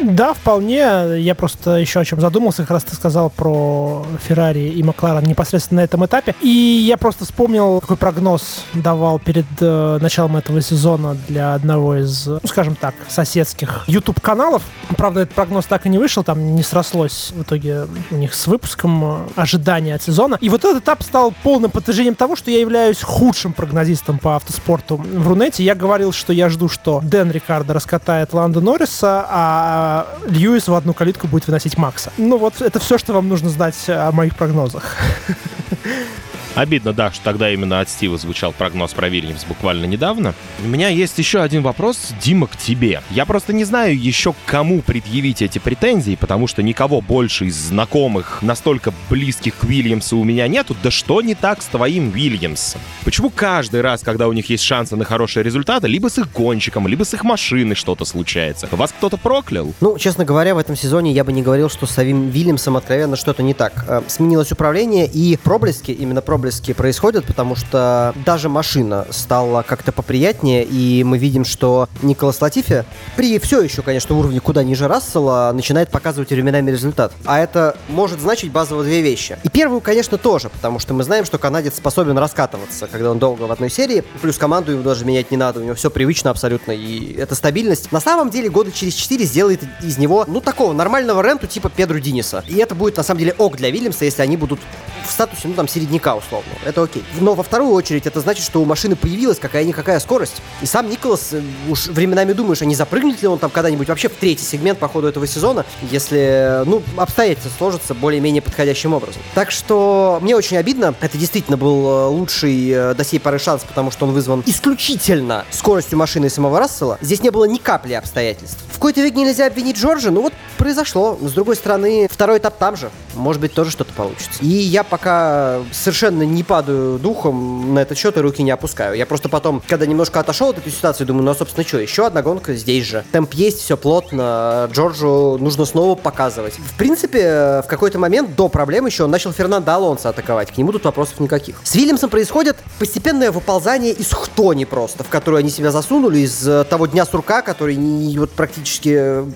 [0.00, 1.18] Да, вполне.
[1.18, 5.80] Я просто еще о чем задумался, как раз ты сказал про Феррари и Макларен непосредственно
[5.80, 6.34] на этом этапе.
[6.40, 12.26] И я просто вспомнил, какой прогноз давал перед э, началом этого сезона для одного из,
[12.26, 14.62] ну, скажем так, соседских YouTube-каналов.
[14.96, 18.46] Правда, этот прогноз так и не вышел, там не срослось в итоге у них с
[18.46, 20.38] выпуском э, ожидания от сезона.
[20.40, 24.96] И вот этот этап стал полным подтверждением того, что я являюсь худшим прогнозистом по автоспорту
[24.96, 25.62] в Рунете.
[25.62, 30.94] Я говорил, что я жду, что Дэн Рикардо раскатает Ланда Норриса, а Льюис в одну
[30.94, 32.10] калитку будет выносить Макса.
[32.16, 34.96] Ну вот, это все, что вам нужно знать о моих прогнозах.
[36.54, 40.34] Обидно, да, что тогда именно от Стива звучал прогноз про Вильямс буквально недавно.
[40.64, 43.00] У меня есть еще один вопрос, Дима, к тебе.
[43.10, 48.38] Я просто не знаю еще, кому предъявить эти претензии, потому что никого больше из знакомых,
[48.42, 50.76] настолько близких к Вильямсу у меня нету.
[50.82, 52.80] Да что не так с твоим Вильямсом?
[53.04, 56.88] Почему каждый раз, когда у них есть шансы на хорошие результаты, либо с их гонщиком,
[56.88, 58.68] либо с их машиной что-то случается?
[58.72, 59.74] Вас кто-то проклял?
[59.80, 63.16] Ну, честно говоря, в этом сезоне я бы не говорил, что с самим Вильямсом откровенно
[63.16, 63.84] что-то не так.
[63.86, 69.90] Э, Сменилось управление, и проблески, именно проблески проблески происходят, потому что даже машина стала как-то
[69.90, 72.84] поприятнее, и мы видим, что Николас Латифи
[73.16, 77.12] при все еще, конечно, уровне куда ниже Рассела начинает показывать временами результат.
[77.24, 79.36] А это может значить базово две вещи.
[79.42, 83.42] И первую, конечно, тоже, потому что мы знаем, что канадец способен раскатываться, когда он долго
[83.42, 86.70] в одной серии, плюс команду ему даже менять не надо, у него все привычно абсолютно,
[86.70, 91.20] и эта стабильность на самом деле года через 4 сделает из него, ну, такого нормального
[91.20, 92.44] ренту типа Педру Диниса.
[92.46, 94.60] И это будет, на самом деле, ок для Вильямса, если они будут
[95.04, 96.50] в статусе, ну, там, середняка, условно.
[96.64, 97.04] Это окей.
[97.20, 100.42] Но во вторую очередь это значит, что у машины появилась какая-никакая скорость.
[100.62, 104.08] И сам Николас, э, уж временами думаешь, а не запрыгнет ли он там когда-нибудь вообще
[104.08, 109.22] в третий сегмент по ходу этого сезона, если, ну, обстоятельства сложатся более-менее подходящим образом.
[109.34, 110.94] Так что мне очень обидно.
[111.00, 115.44] Это действительно был э, лучший э, до сей поры шанс, потому что он вызван исключительно
[115.50, 116.98] скоростью машины самого Рассела.
[117.00, 118.58] Здесь не было ни капли обстоятельств.
[118.70, 121.18] В какой-то век нельзя обвинить Джорджа, ну вот произошло.
[121.20, 122.90] С другой стороны, второй этап там же.
[123.18, 124.40] Может быть, тоже что-то получится.
[124.40, 128.96] И я пока совершенно не падаю духом на этот счет и руки не опускаю.
[128.96, 132.06] Я просто потом, когда немножко отошел от этой ситуации, думаю, ну, а, собственно, что, еще
[132.06, 133.04] одна гонка здесь же.
[133.12, 134.68] Темп есть, все плотно.
[134.72, 136.54] Джорджу нужно снова показывать.
[136.54, 140.52] В принципе, в какой-то момент до проблем еще он начал Фернандо Алонсо атаковать.
[140.52, 141.56] К нему тут вопросов никаких.
[141.64, 146.64] С Вильямсом происходит постепенное выползание из хтони просто, в которую они себя засунули из э,
[146.64, 148.88] того дня сурка, который не, вот практически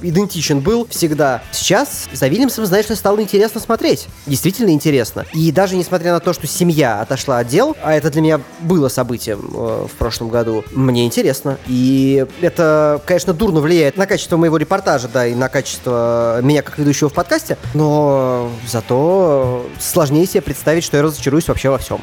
[0.03, 1.43] идентичен был всегда.
[1.53, 3.72] Сейчас за Вильямсом, знаешь, стало интересно смотреть.
[4.27, 5.27] Действительно интересно.
[5.33, 8.89] И даже несмотря на то, что семья отошла от дел, а это для меня было
[8.89, 11.59] событием э, в прошлом году, мне интересно.
[11.66, 16.79] И это, конечно, дурно влияет на качество моего репортажа, да, и на качество меня как
[16.79, 22.01] ведущего в подкасте, но зато сложнее себе представить, что я разочаруюсь вообще во всем.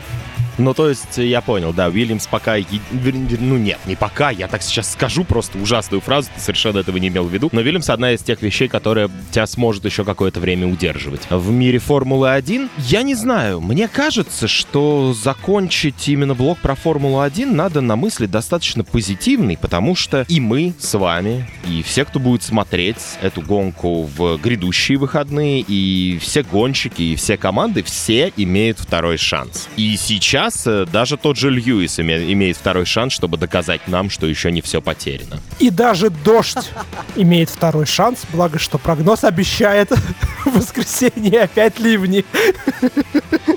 [0.59, 2.57] Ну, то есть, я понял, да, Уильямс пока...
[2.91, 7.07] Ну, нет, не пока, я так сейчас скажу просто ужасную фразу, ты совершенно этого не
[7.07, 7.49] имел в виду.
[7.51, 11.21] Но Уильямс одна из тех вещей, которая тебя сможет еще какое-то время удерживать.
[11.29, 17.79] В мире Формулы-1, я не знаю, мне кажется, что закончить именно блок про Формулу-1 надо
[17.81, 22.97] на мысли достаточно позитивный, потому что и мы с вами, и все, кто будет смотреть
[23.21, 29.69] эту гонку в грядущие выходные, и все гонщики, и все команды, все имеют второй шанс.
[29.77, 34.25] И сейчас сейчас э, даже тот же Льюис имеет второй шанс, чтобы доказать нам, что
[34.25, 35.39] еще не все потеряно.
[35.59, 36.71] И даже дождь
[37.15, 39.91] имеет второй шанс, благо что прогноз обещает
[40.49, 42.25] в воскресенье опять ливни.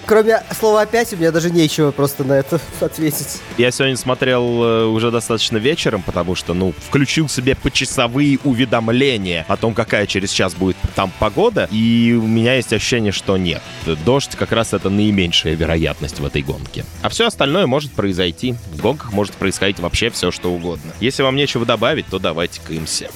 [0.06, 3.40] Кроме слова «опять» у меня даже нечего просто на это ответить.
[3.56, 9.56] Я сегодня смотрел э, уже достаточно вечером, потому что, ну, включил себе почасовые уведомления о
[9.56, 13.62] том, какая через час будет там погода, и у меня есть ощущение, что нет.
[14.04, 16.84] Дождь как раз это наименьшая вероятность в этой гонке.
[17.02, 18.54] А все остальное может произойти.
[18.72, 20.92] В гонках может происходить вообще все, что угодно.
[21.00, 23.08] Если вам нечего добавить, то давайте к имсе.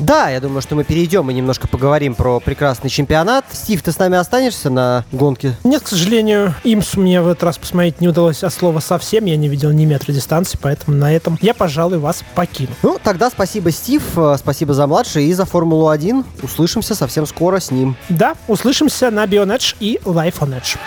[0.00, 3.44] Да, я думаю, что мы перейдем и немножко поговорим про прекрасный чемпионат.
[3.52, 5.56] Стив, ты с нами останешься на гонке?
[5.62, 9.26] Нет, к сожалению, имс мне в этот раз посмотреть не удалось от слова совсем.
[9.26, 12.70] Я не видел ни метра дистанции, поэтому на этом я, пожалуй, вас покину.
[12.82, 16.24] Ну, тогда спасибо, Стив, э, спасибо за младший и за Формулу-1.
[16.42, 17.94] Услышимся совсем скоро с ним.
[18.08, 20.78] Да, услышимся на Bionedge и Life on Edge.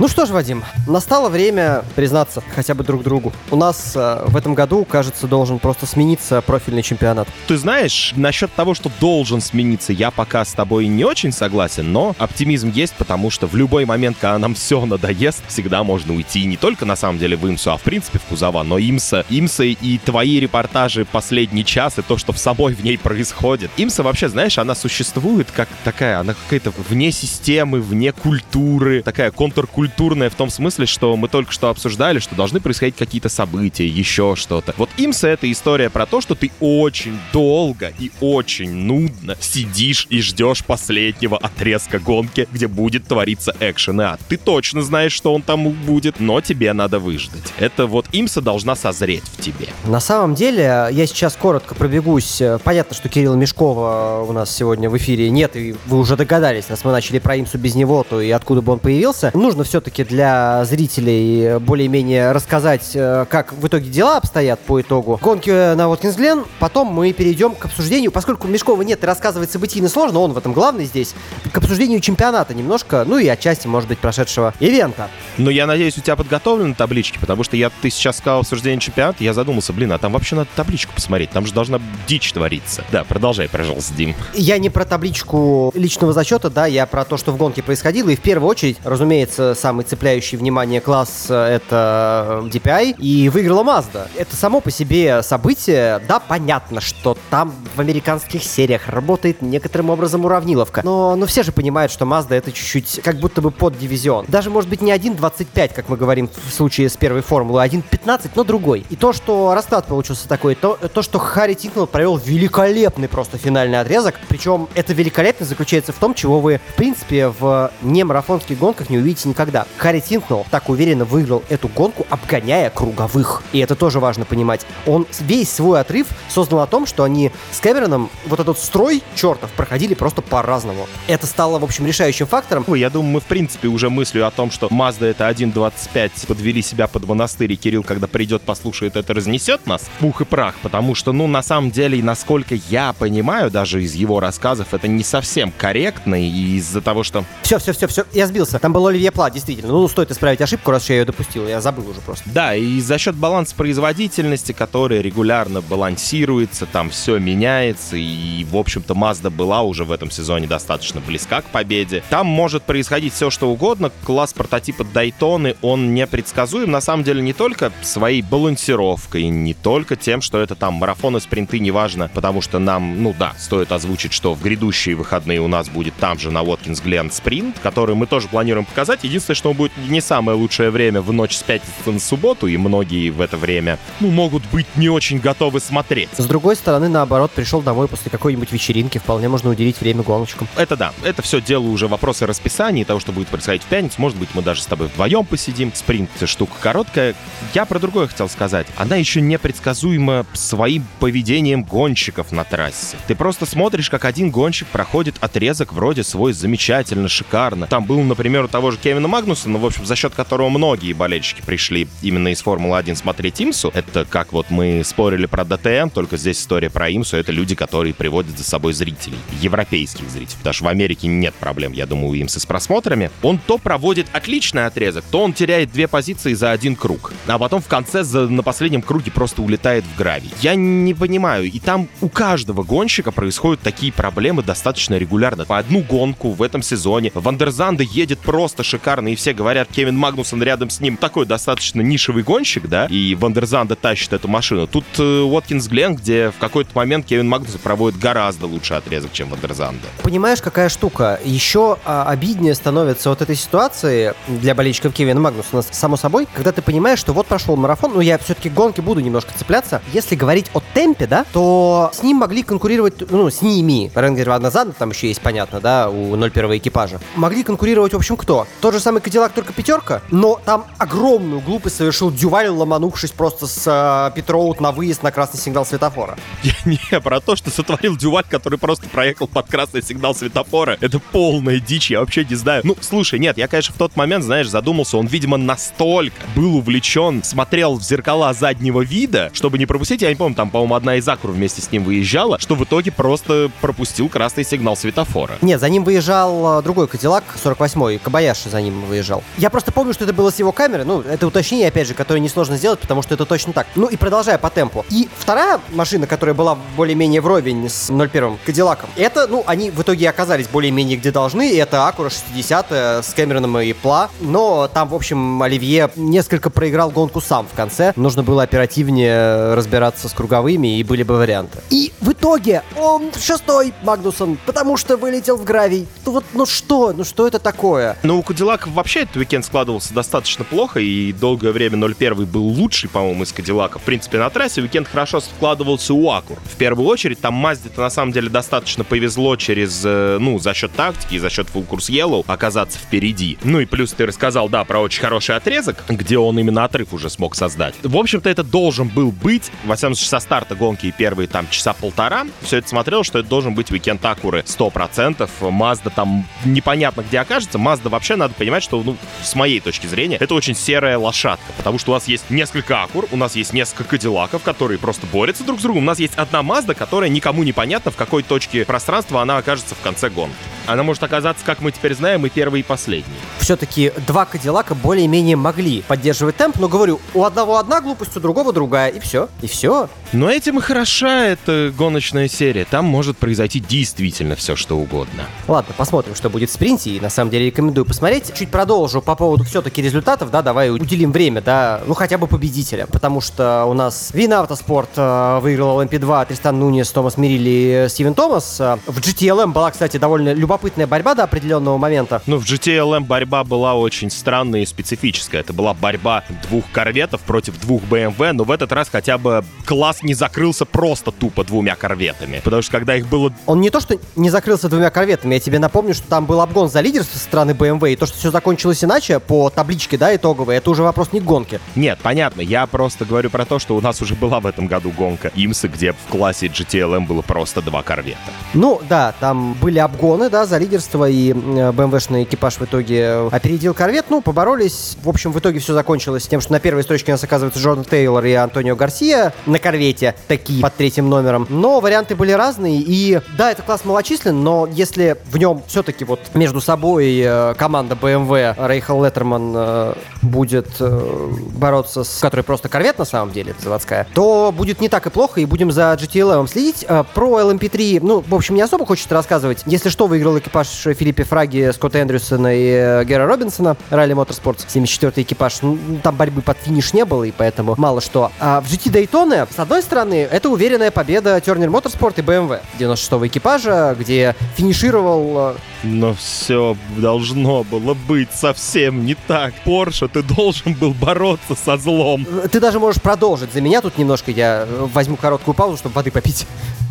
[0.00, 3.34] Ну что ж, Вадим, настало время признаться хотя бы друг другу.
[3.50, 7.28] У нас э, в этом году, кажется, должен просто смениться профильный чемпионат.
[7.46, 12.16] Ты знаешь, насчет того, что должен смениться, я пока с тобой не очень согласен, но
[12.16, 16.56] оптимизм есть, потому что в любой момент, когда нам все надоест, всегда можно уйти не
[16.56, 19.98] только на самом деле в Имсу, а в принципе в Кузова, но Имса, Имса и
[19.98, 23.70] твои репортажи последний час и то, что в собой в ней происходит.
[23.76, 29.89] Имса вообще, знаешь, она существует как такая, она какая-то вне системы, вне культуры, такая контркультура
[29.90, 34.36] культурное в том смысле, что мы только что обсуждали, что должны происходить какие-то события, еще
[34.36, 34.72] что-то.
[34.76, 40.20] Вот имса это история про то, что ты очень долго и очень нудно сидишь и
[40.20, 44.20] ждешь последнего отрезка гонки, где будет твориться экшен ад.
[44.28, 47.52] Ты точно знаешь, что он там будет, но тебе надо выждать.
[47.58, 49.68] Это вот имса должна созреть в тебе.
[49.86, 52.40] На самом деле, я сейчас коротко пробегусь.
[52.62, 56.84] Понятно, что Кирилла Мешкова у нас сегодня в эфире нет, и вы уже догадались, раз
[56.84, 59.32] мы начали про имсу без него, то и откуда бы он появился.
[59.34, 65.18] Нужно все все-таки для зрителей более-менее рассказать, э, как в итоге дела обстоят по итогу
[65.22, 66.44] гонки на Воткинс Глен.
[66.58, 70.52] Потом мы перейдем к обсуждению, поскольку Мешкова нет и рассказывать событийно сложно, он в этом
[70.52, 71.14] главный здесь,
[71.50, 75.08] к обсуждению чемпионата немножко, ну и отчасти, может быть, прошедшего ивента.
[75.38, 79.24] Ну, я надеюсь, у тебя подготовлены таблички, потому что я, ты сейчас сказал обсуждение чемпионата,
[79.24, 81.30] я задумался, Блин, а там вообще надо табличку посмотреть.
[81.30, 82.84] Там же должна дичь твориться.
[82.92, 84.14] Да, продолжай, пожалуйста, Дим.
[84.34, 88.10] Я не про табличку личного зачета, да, я про то, что в гонке происходило.
[88.10, 92.96] И в первую очередь, разумеется, самый цепляющий внимание класс э, это DPI.
[92.98, 94.08] И выиграла Mazda.
[94.16, 96.00] Это само по себе событие.
[96.08, 100.80] Да, понятно, что там в американских сериях работает некоторым образом уравниловка.
[100.82, 104.24] Но, но все же понимают, что Mazda это чуть-чуть как будто бы под дивизион.
[104.28, 108.30] Даже, может быть, не 1.25, как мы говорим в случае с первой формулы, а 1.15,
[108.34, 108.84] но другой.
[108.88, 113.80] И то, что расклад получился такой, то, то что Харри Тинкнелл провел великолепный просто финальный
[113.80, 114.14] отрезок.
[114.28, 119.28] Причем это великолепно заключается в том, чего вы, в принципе, в немарафонских гонках не увидите
[119.28, 119.49] никогда.
[119.76, 123.42] Харри Тинкнелл так уверенно выиграл эту гонку, обгоняя круговых.
[123.52, 124.66] И это тоже важно понимать.
[124.86, 129.50] Он весь свой отрыв создал о том, что они с Кэмероном вот этот строй чертов
[129.52, 130.86] проходили просто по-разному.
[131.06, 132.64] Это стало, в общем, решающим фактором.
[132.66, 136.62] Ой, Я думаю, мы в принципе уже мыслью о том, что Mazda это 1.25 подвели
[136.62, 140.94] себя под монастырь, и Кирилл, когда придет, послушает это, разнесет нас пух и прах, потому
[140.94, 145.04] что, ну, на самом деле, и насколько я понимаю, даже из его рассказов, это не
[145.04, 147.24] совсем корректно, и из-за того, что...
[147.42, 148.58] Все, все, все, все, я сбился.
[148.58, 149.72] Там был Оливье Пла, действительно.
[149.72, 151.48] Ну, стоит исправить ошибку, раз я ее допустил.
[151.48, 152.28] Я забыл уже просто.
[152.30, 158.94] Да, и за счет баланса производительности, который регулярно балансируется, там все меняется, и, в общем-то,
[158.94, 162.02] Mazda была уже в этом сезоне достаточно близка к победе.
[162.10, 163.90] Там может происходить все, что угодно.
[164.04, 170.20] Класс прототипа Дайтоны, он непредсказуем, на самом деле, не только своей балансировкой, не только тем,
[170.20, 174.42] что это там марафоны, спринты, неважно, потому что нам, ну да, стоит озвучить, что в
[174.42, 178.66] грядущие выходные у нас будет там же на Воткинс Гленн спринт, который мы тоже планируем
[178.66, 179.04] показать.
[179.04, 182.56] Единственное, что он будет не самое лучшее время в ночь с пятницы на субботу, и
[182.56, 186.08] многие в это время, ну, могут быть не очень готовы смотреть.
[186.16, 190.48] С другой стороны, наоборот, пришел домой после какой-нибудь вечеринки, вполне можно уделить время гоночкам.
[190.56, 193.96] Это да, это все дело уже вопросы расписания, того, что будет происходить в пятницу.
[193.98, 195.72] Может быть, мы даже с тобой вдвоем посидим.
[195.74, 197.14] Спринт штука короткая.
[197.54, 198.66] Я про другое хотел сказать.
[198.76, 202.96] Она еще непредсказуема своим поведением гонщиков на трассе.
[203.06, 207.66] Ты просто смотришь, как один гонщик проходит отрезок вроде свой замечательно, шикарно.
[207.66, 210.92] Там был, например, у того же Кевина Магнуса, ну, в общем, за счет которого многие
[210.92, 213.70] болельщики пришли именно из Формулы-1 смотреть Имсу.
[213.74, 217.16] Это как вот мы спорили про ДТМ, только здесь история про Имсу.
[217.16, 219.18] Это люди, которые приводят за собой зрителей.
[219.40, 220.38] Европейских зрителей.
[220.38, 223.10] Потому что в Америке нет проблем, я думаю, у Имса с просмотрами.
[223.22, 227.12] Он то проводит отличный отрезок, то он теряет две позиции за один круг.
[227.26, 230.30] А потом в конце за, на последнем круге просто улетает в гравий.
[230.40, 231.44] Я не понимаю.
[231.44, 235.44] И там у каждого гонщика происходят такие проблемы достаточно регулярно.
[235.44, 239.68] По одну гонку в этом сезоне Ван дер Занде едет просто шикарно, и все говорят,
[239.68, 244.12] Кевин Магнусон рядом с ним такой достаточно нишевый гонщик, да, и Ван дер Занде тащит
[244.12, 244.66] эту машину.
[244.66, 249.28] Тут э, Уоткинс Глен, где в какой-то момент Кевин Магнусон проводит гораздо лучший отрезок, чем
[249.28, 249.86] Ван дер Занде.
[250.02, 251.20] Понимаешь, какая штука?
[251.24, 256.62] Еще а, обиднее становится вот этой ситуации для болельщиков Кевина Магнусона, само собой, когда ты
[256.62, 259.82] понимаешь, что вот прошел марафон, ну я все-таки к гонке буду немножко цепляться.
[259.92, 264.40] Если говорить о темпе, да, то с ним могли конкурировать, ну, с ними, Ренгер Ван
[264.40, 267.00] дер Занде, там еще есть, понятно, да, у 01 экипажа.
[267.16, 268.46] Могли конкурировать, в общем, кто?
[268.60, 273.64] Тот же самый Кадиллак, только пятерка, но там огромную глупость совершил Дюваль, ломанувшись просто с
[273.66, 276.16] э, Петроут на выезд на красный сигнал светофора.
[276.42, 280.76] Я не про то, что сотворил Дюваль, который просто проехал под красный сигнал светофора.
[280.80, 282.62] Это полная дичь, я вообще не знаю.
[282.64, 287.22] Ну, слушай, нет, я, конечно, в тот момент, знаешь, задумался, он, видимо, настолько был увлечен,
[287.24, 291.08] смотрел в зеркала заднего вида, чтобы не пропустить, я не помню, там, по-моему, одна из
[291.08, 295.38] Акур вместе с ним выезжала, что в итоге просто пропустил красный сигнал светофора.
[295.42, 299.22] Нет, за ним выезжал э, другой Кадиллак, 48-й, Кабаяши за ним выезжал.
[299.38, 302.20] Я просто помню, что это было с его камеры, ну, это уточнение, опять же, которое
[302.20, 303.66] несложно сделать, потому что это точно так.
[303.74, 304.84] Ну и продолжая по темпу.
[304.90, 310.10] И вторая машина, которая была более-менее вровень с 01-м Кадиллаком, это, ну, они в итоге
[310.10, 314.94] оказались более-менее где должны, и это Акура 60 с Кэмероном и Пла, но там, в
[314.94, 320.84] общем, Оливье несколько проиграл гонку сам в конце, нужно было оперативнее разбираться с круговыми, и
[320.84, 321.58] были бы варианты.
[321.70, 325.86] И в итоге он шестой, Магнусон, потому что вылетел в гравий.
[326.04, 327.96] Ну вот, ну что, ну что это такое?
[328.02, 332.88] Ну, у Кадиллака вообще этот уикенд складывался достаточно плохо, и долгое время 01 был лучший,
[332.88, 333.78] по-моему, из Кадиллака.
[333.78, 336.38] В принципе, на трассе уикенд хорошо складывался у Акур.
[336.44, 340.72] В первую очередь, там Мазде-то на самом деле достаточно повезло через, э, ну, за счет
[340.72, 343.36] тактики и за счет Full Course Yellow оказаться впереди.
[343.44, 347.10] Ну и плюс ты рассказал, да, про очень хороший отрезок, где он именно отрыв уже
[347.10, 347.74] смог создать.
[347.82, 351.46] В общем-то, это должен был быть, во всяком случае, со старта гонки и первые там
[351.50, 355.28] часа полтора, все это смотрел, что это должен быть уикенд Акуры 100%.
[355.50, 357.58] Мазда там непонятно где окажется.
[357.58, 361.78] Мазда вообще надо понимать, что, ну, с моей точки зрения, это очень серая лошадка, потому
[361.78, 365.60] что у нас есть несколько Акур, у нас есть несколько Кадиллаков, которые просто борются друг
[365.60, 365.82] с другом.
[365.82, 369.74] У нас есть одна Мазда, которая никому не понятно, в какой точке пространства она окажется
[369.74, 370.34] в конце гонки.
[370.66, 373.12] Она может оказаться, как мы теперь знаем, и первой, и последней.
[373.38, 378.52] Все-таки два Кадиллака более-менее могли поддерживать темп, но говорю, у одного одна глупость, у другого
[378.52, 379.88] другая, и все, и все.
[380.12, 382.64] Но этим и хороша эта гоночная серия.
[382.64, 385.24] Там может произойти действительно все, что угодно.
[385.48, 388.32] Ладно, посмотрим, что будет в спринте, и на самом деле рекомендую посмотреть.
[388.34, 392.86] Чуть продолжу по поводу все-таки результатов, да, давай уделим время, да, ну хотя бы победителя,
[392.86, 398.60] потому что у нас Вин Автоспорт э, выиграл LMP2, Тристан Нунес, Томас Мирили, Стивен Томас.
[398.60, 402.22] Э, в GTLM была, кстати, довольно любопытная борьба до определенного момента.
[402.26, 405.40] Ну, в GTLM борьба была очень странная и специфическая.
[405.40, 410.02] Это была борьба двух корветов против двух BMW, но в этот раз хотя бы класс
[410.02, 412.40] не закрылся просто тупо двумя корветами.
[412.44, 413.32] Потому что когда их было...
[413.46, 416.68] Он не то, что не закрылся двумя корветами, я тебе напомню, что там был обгон
[416.68, 420.56] за лидерство со стороны BMW, и то, что все закончилось иначе по табличке, да, итоговой,
[420.56, 421.60] это уже вопрос не к гонке.
[421.76, 424.90] Нет, понятно, я просто говорю про то, что у нас уже была в этом году
[424.96, 428.18] гонка Имсы, где в классе GTLM было просто два корвета.
[428.54, 434.06] Ну, да, там были обгоны, да, за лидерство, и BMW-шный экипаж в итоге опередил корвет,
[434.08, 434.96] ну, поборолись.
[435.02, 437.84] В общем, в итоге все закончилось тем, что на первой строчке у нас оказывается Джордан
[437.84, 441.46] Тейлор и Антонио Гарсия на корвете, такие под третьим номером.
[441.50, 446.20] Но варианты были разные, и да, это класс малочислен, но если в нем все-таки вот
[446.32, 452.20] между собой э, команда BMW, Рейхел Леттерман э, будет э, бороться с...
[452.20, 455.70] которой просто корвет на самом деле, заводская, то будет не так и плохо, и будем
[455.70, 456.84] за GTLM следить.
[456.88, 459.62] Э, про LMP3, ну, в общем, не особо хочется рассказывать.
[459.66, 465.60] Если что, выиграл экипаж Филиппе Фраги, Скотта Эндрюсона и Гера Робинсона, Ралли Моторспортс, 74-й экипаж.
[466.02, 468.30] Там борьбы под финиш не было, и поэтому мало что.
[468.38, 473.26] А в GT Daytona, с одной стороны, это уверенная победа Turner Motorsport и BMW 96-го
[473.26, 475.56] экипажа, где финишировал...
[475.82, 479.54] Но все должно было быть совсем не так.
[479.64, 482.26] Порше, ты должен был бороться со злом.
[482.50, 483.52] Ты даже можешь продолжить.
[483.52, 486.46] За меня тут немножко я э, возьму короткую паузу, чтобы воды попить.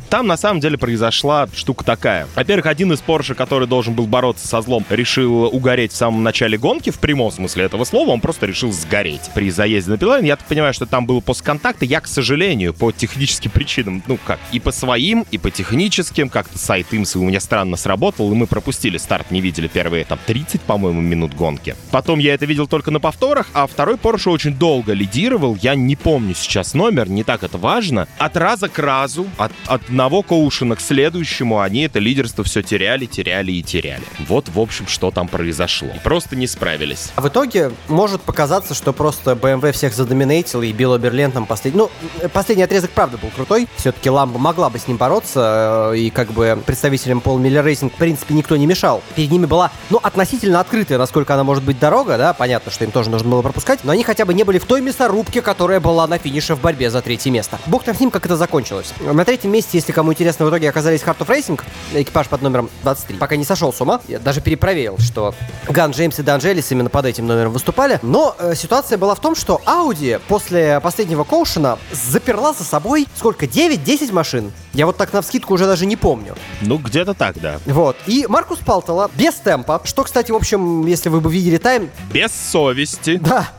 [0.09, 2.27] Там на самом деле произошла штука такая.
[2.35, 6.57] Во-первых, один из Порше, который должен был бороться со злом, решил угореть в самом начале
[6.57, 10.25] гонки, в прямом смысле этого слова, он просто решил сгореть при заезде на пилайн.
[10.25, 11.85] Я так понимаю, что там было после контакта.
[11.85, 16.57] Я, к сожалению, по техническим причинам, ну как, и по своим, и по техническим, как-то
[16.57, 20.61] сайт Имса у меня странно сработал, и мы пропустили старт, не видели первые там 30,
[20.61, 21.75] по-моему, минут гонки.
[21.91, 25.55] Потом я это видел только на повторах, а второй Порше очень долго лидировал.
[25.61, 28.07] Я не помню сейчас номер, не так это важно.
[28.17, 32.61] От раза к разу, от, от одного caution а к следующему они это лидерство все
[32.61, 34.03] теряли, теряли и теряли.
[34.29, 35.89] Вот, в общем, что там произошло.
[35.93, 37.11] И просто не справились.
[37.17, 41.79] А в итоге может показаться, что просто BMW всех задоминейтил, и Билл Оберлен там последний...
[41.79, 41.91] Ну,
[42.31, 43.67] последний отрезок, правда, был крутой.
[43.75, 47.93] Все-таки Ламба могла бы с ним бороться, э, и как бы представителям Пол Миллер Рейсинг,
[47.93, 49.03] в принципе, никто не мешал.
[49.15, 52.91] Перед ними была, ну, относительно открытая, насколько она может быть дорога, да, понятно, что им
[52.91, 56.07] тоже нужно было пропускать, но они хотя бы не были в той мясорубке, которая была
[56.07, 57.59] на финише в борьбе за третье место.
[57.65, 58.93] Бог там с ним, как это закончилось.
[59.01, 61.61] На третьем месте, если кому интересно, в итоге оказались Heart of Racing,
[61.93, 63.17] экипаж под номером 23.
[63.17, 65.33] Пока не сошел с ума, я даже перепроверил, что
[65.67, 67.99] Ган Джеймс и Данжелис именно под этим номером выступали.
[68.01, 73.45] Но э, ситуация была в том, что Audi после последнего коушена заперла за собой сколько?
[73.45, 74.51] 9-10 машин.
[74.73, 76.35] Я вот так на вскидку уже даже не помню.
[76.61, 77.59] Ну, где-то так, да.
[77.65, 77.97] Вот.
[78.05, 81.89] И Маркус Палтела без темпа, что, кстати, в общем, если вы бы видели тайм...
[82.13, 83.17] Без совести.
[83.17, 83.49] Да,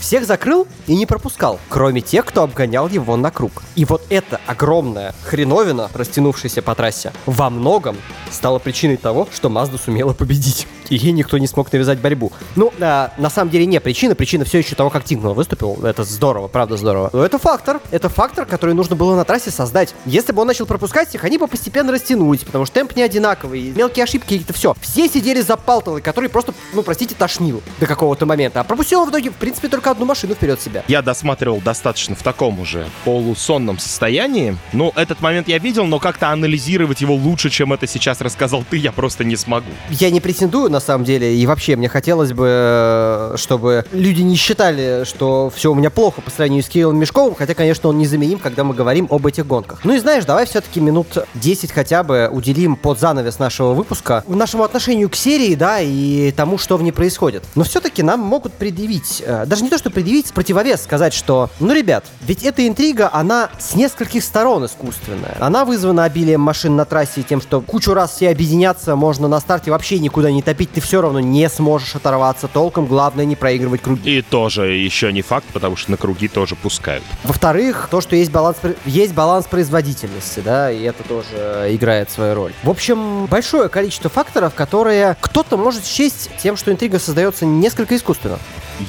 [0.00, 3.62] всех закрыл и не пропускал, кроме тех, кто обгонял его на круг.
[3.74, 7.96] И вот эта огромная хреновина, растянувшаяся по трассе, во многом
[8.30, 10.66] стала причиной того, что Мазда сумела победить.
[10.90, 12.32] И ей никто не смог навязать борьбу.
[12.54, 15.78] Ну, а, на самом деле не причина, причина все еще того, как Тингман выступил.
[15.84, 17.10] Это здорово, правда здорово.
[17.12, 17.80] Но это фактор.
[17.90, 19.94] Это фактор, который нужно было на трассе создать.
[20.04, 23.72] Если бы он начал пропускать их, они бы постепенно растянулись, потому что темп не одинаковый,
[23.74, 24.74] мелкие ошибки какие-то, все.
[24.80, 28.60] Все сидели за Палталой, который просто, ну, простите, тошнил до какого-то момента.
[28.60, 30.84] А пропустил он в итоге, в принципе, только одну машину вперед себя.
[30.88, 34.56] Я досматривал достаточно в таком уже полусонном состоянии.
[34.72, 38.76] Ну, этот момент я видел, но как-то анализировать его лучше, чем это сейчас рассказал ты,
[38.76, 39.70] я просто не смогу.
[39.90, 44.36] Я не претендую, на самом деле, и вообще мне хотелось бы, э, чтобы люди не
[44.36, 48.38] считали, что все у меня плохо по сравнению с Кириллом Мешковым, хотя, конечно, он незаменим,
[48.38, 49.80] когда мы говорим об этих гонках.
[49.84, 54.62] Ну и знаешь, давай все-таки минут 10 хотя бы уделим под занавес нашего выпуска нашему
[54.62, 57.42] отношению к серии, да, и тому, что в ней происходит.
[57.56, 61.74] Но все-таки нам могут предъявить, э, даже не то, что предъявить, противовес сказать, что, ну,
[61.74, 65.36] ребят, ведь эта интрига, она с нескольких сторон искусственная.
[65.40, 69.40] Она вызвана обилием машин на трассе и тем, что кучу раз все объединяться можно на
[69.40, 73.82] старте вообще никуда не топить, ты все равно не сможешь оторваться толком, главное не проигрывать
[73.82, 74.18] круги.
[74.18, 77.04] И тоже еще не факт, потому что на круги тоже пускают.
[77.24, 82.52] Во-вторых, то, что есть баланс, есть баланс производительности, да, и это тоже играет свою роль.
[82.62, 88.38] В общем, большое количество факторов, которые кто-то может счесть тем, что интрига создается несколько искусственно.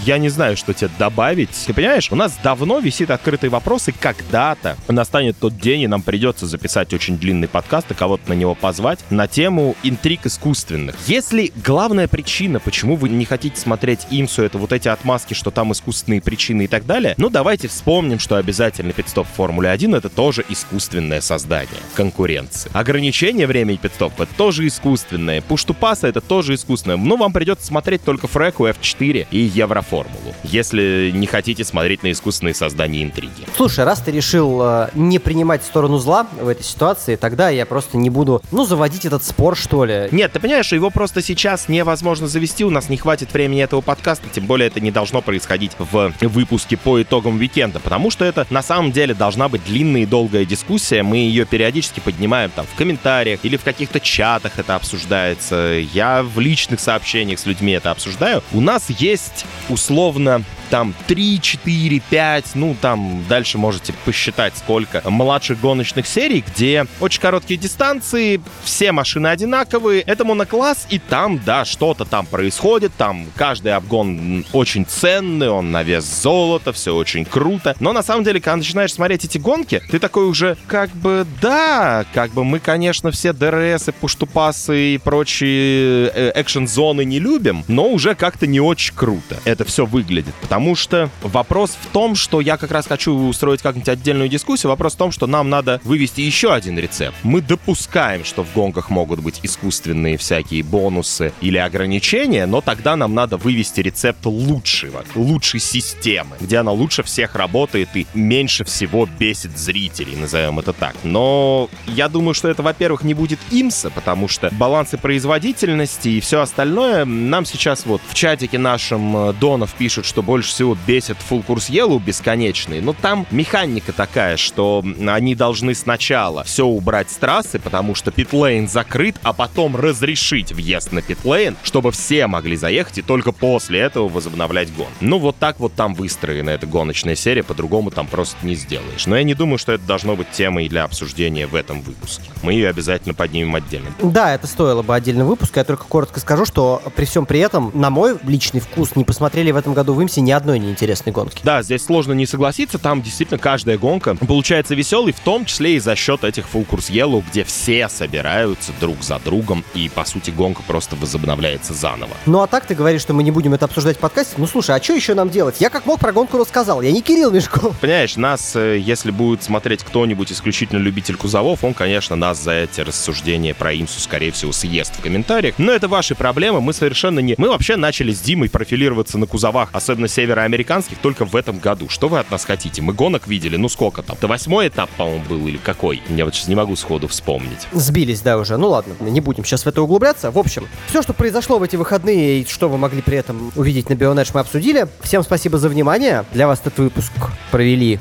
[0.05, 1.49] Я не знаю, что тебе добавить.
[1.65, 6.01] Ты понимаешь, у нас давно висит открытый вопрос, и когда-то настанет тот день, и нам
[6.01, 10.95] придется записать очень длинный подкаст и кого-то на него позвать на тему интриг искусственных.
[11.07, 15.71] Если главная причина, почему вы не хотите смотреть Имсу, это вот эти отмазки, что там
[15.71, 20.09] искусственные причины и так далее, ну давайте вспомним, что обязательно пидстоп в Формуле 1 это
[20.09, 22.69] тоже искусственное создание конкуренции.
[22.73, 25.41] Ограничение времени пидстопа тоже искусственное.
[25.41, 26.97] Пуш-тупаса это тоже искусственное.
[26.97, 29.37] Ну, вам придется смотреть только Фреку, F4 и
[29.77, 33.45] Евроформулу, если не хотите смотреть на искусственные создания интриги.
[33.55, 37.97] Слушай, раз ты решил э, не принимать сторону зла в этой ситуации, тогда я просто
[37.97, 40.07] не буду, ну, заводить этот спор, что ли.
[40.11, 44.27] Нет, ты понимаешь, его просто сейчас невозможно завести, у нас не хватит времени этого подкаста,
[44.29, 48.63] тем более это не должно происходить в выпуске по итогам уикенда, потому что это на
[48.63, 53.41] самом деле должна быть длинная и долгая дискуссия, мы ее периодически поднимаем там в комментариях
[53.43, 58.43] или в каких-то чатах это обсуждается, я в личных сообщениях с людьми это обсуждаю.
[58.53, 65.59] У нас есть условно там 3, 4, 5, ну там дальше можете посчитать сколько младших
[65.59, 72.05] гоночных серий, где очень короткие дистанции, все машины одинаковые, это монокласс, и там, да, что-то
[72.05, 77.93] там происходит, там каждый обгон очень ценный, он на вес золота, все очень круто, но
[77.93, 82.31] на самом деле, когда начинаешь смотреть эти гонки, ты такой уже, как бы, да, как
[82.31, 87.87] бы мы, конечно, все DRS и push-to-pass ы и прочие э, экшен-зоны не любим, но
[87.87, 89.37] уже как-то не очень круто.
[89.45, 93.61] Это все выглядит, потому Потому что вопрос в том, что я как раз хочу устроить
[93.61, 94.71] как-нибудь отдельную дискуссию.
[94.71, 97.15] Вопрос в том, что нам надо вывести еще один рецепт.
[97.21, 103.13] Мы допускаем, что в гонках могут быть искусственные всякие бонусы или ограничения, но тогда нам
[103.13, 109.55] надо вывести рецепт лучшего, лучшей системы, где она лучше всех работает и меньше всего бесит
[109.59, 110.95] зрителей, назовем это так.
[111.03, 116.41] Но я думаю, что это, во-первых, не будет имса, потому что балансы производительности и все
[116.41, 121.17] остальное нам сейчас вот в чатике нашем э, Донов пишут, что больше больше всего бесит
[121.29, 127.15] Full Course Yellow бесконечный, но там механика такая, что они должны сначала все убрать с
[127.15, 132.99] трассы, потому что питлейн закрыт, а потом разрешить въезд на питлейн, чтобы все могли заехать
[132.99, 134.87] и только после этого возобновлять гон.
[135.01, 139.05] Ну вот так вот там выстроена эта гоночная серия, по-другому там просто не сделаешь.
[139.05, 142.23] Но я не думаю, что это должно быть темой для обсуждения в этом выпуске.
[142.41, 143.89] Мы ее обязательно поднимем отдельно.
[144.01, 145.57] Да, это стоило бы отдельный выпуск.
[145.57, 149.51] Я только коротко скажу, что при всем при этом, на мой личный вкус, не посмотрели
[149.51, 151.41] в этом году в Имсе ни одной неинтересной гонки.
[151.43, 155.79] Да, здесь сложно не согласиться, там действительно каждая гонка получается веселой, в том числе и
[155.79, 160.31] за счет этих Full Course Yellow, где все собираются друг за другом, и, по сути,
[160.31, 162.15] гонка просто возобновляется заново.
[162.25, 164.35] Ну а так ты говоришь, что мы не будем это обсуждать в подкасте?
[164.37, 165.55] Ну слушай, а что еще нам делать?
[165.59, 167.77] Я как мог про гонку рассказал, я не Кирилл Мешков.
[167.81, 172.81] Понимаешь, нас, э, если будет смотреть кто-нибудь исключительно любитель кузовов, он, конечно, нас за эти
[172.81, 175.55] рассуждения про Имсу, скорее всего, съест в комментариях.
[175.57, 177.35] Но это ваши проблемы, мы совершенно не...
[177.37, 181.87] Мы вообще начали с Димой профилироваться на кузовах, особенно североамериканских, только в этом году.
[181.89, 182.81] Что вы от нас хотите?
[182.81, 184.17] Мы гонок видели, ну сколько там?
[184.17, 186.01] Это восьмой этап, по-моему, был или какой?
[186.09, 187.67] Я вот сейчас не могу сходу вспомнить.
[187.71, 188.57] Сбились, да, уже.
[188.57, 190.31] Ну ладно, не будем сейчас в это углубляться.
[190.31, 193.89] В общем, все, что произошло в эти выходные и что вы могли при этом увидеть
[193.89, 194.87] на Бионедж, мы обсудили.
[195.01, 196.25] Всем спасибо за внимание.
[196.33, 197.11] Для вас этот выпуск
[197.51, 197.99] провели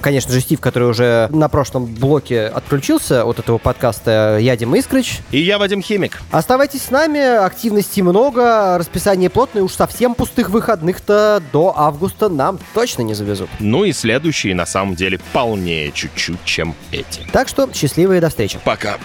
[0.00, 5.20] конечно же, Стив, который уже на прошлом блоке отключился от этого подкаста, я Дима Искрыч.
[5.30, 6.20] И я Вадим Химик.
[6.30, 13.02] Оставайтесь с нами, активности много, расписание плотное, уж совсем пустых выходных-то до августа нам точно
[13.02, 13.48] не завезут.
[13.60, 17.26] Ну и следующие, на самом деле, полнее чуть-чуть, чем эти.
[17.32, 18.58] Так что счастливые до встречи.
[18.64, 18.96] Пока.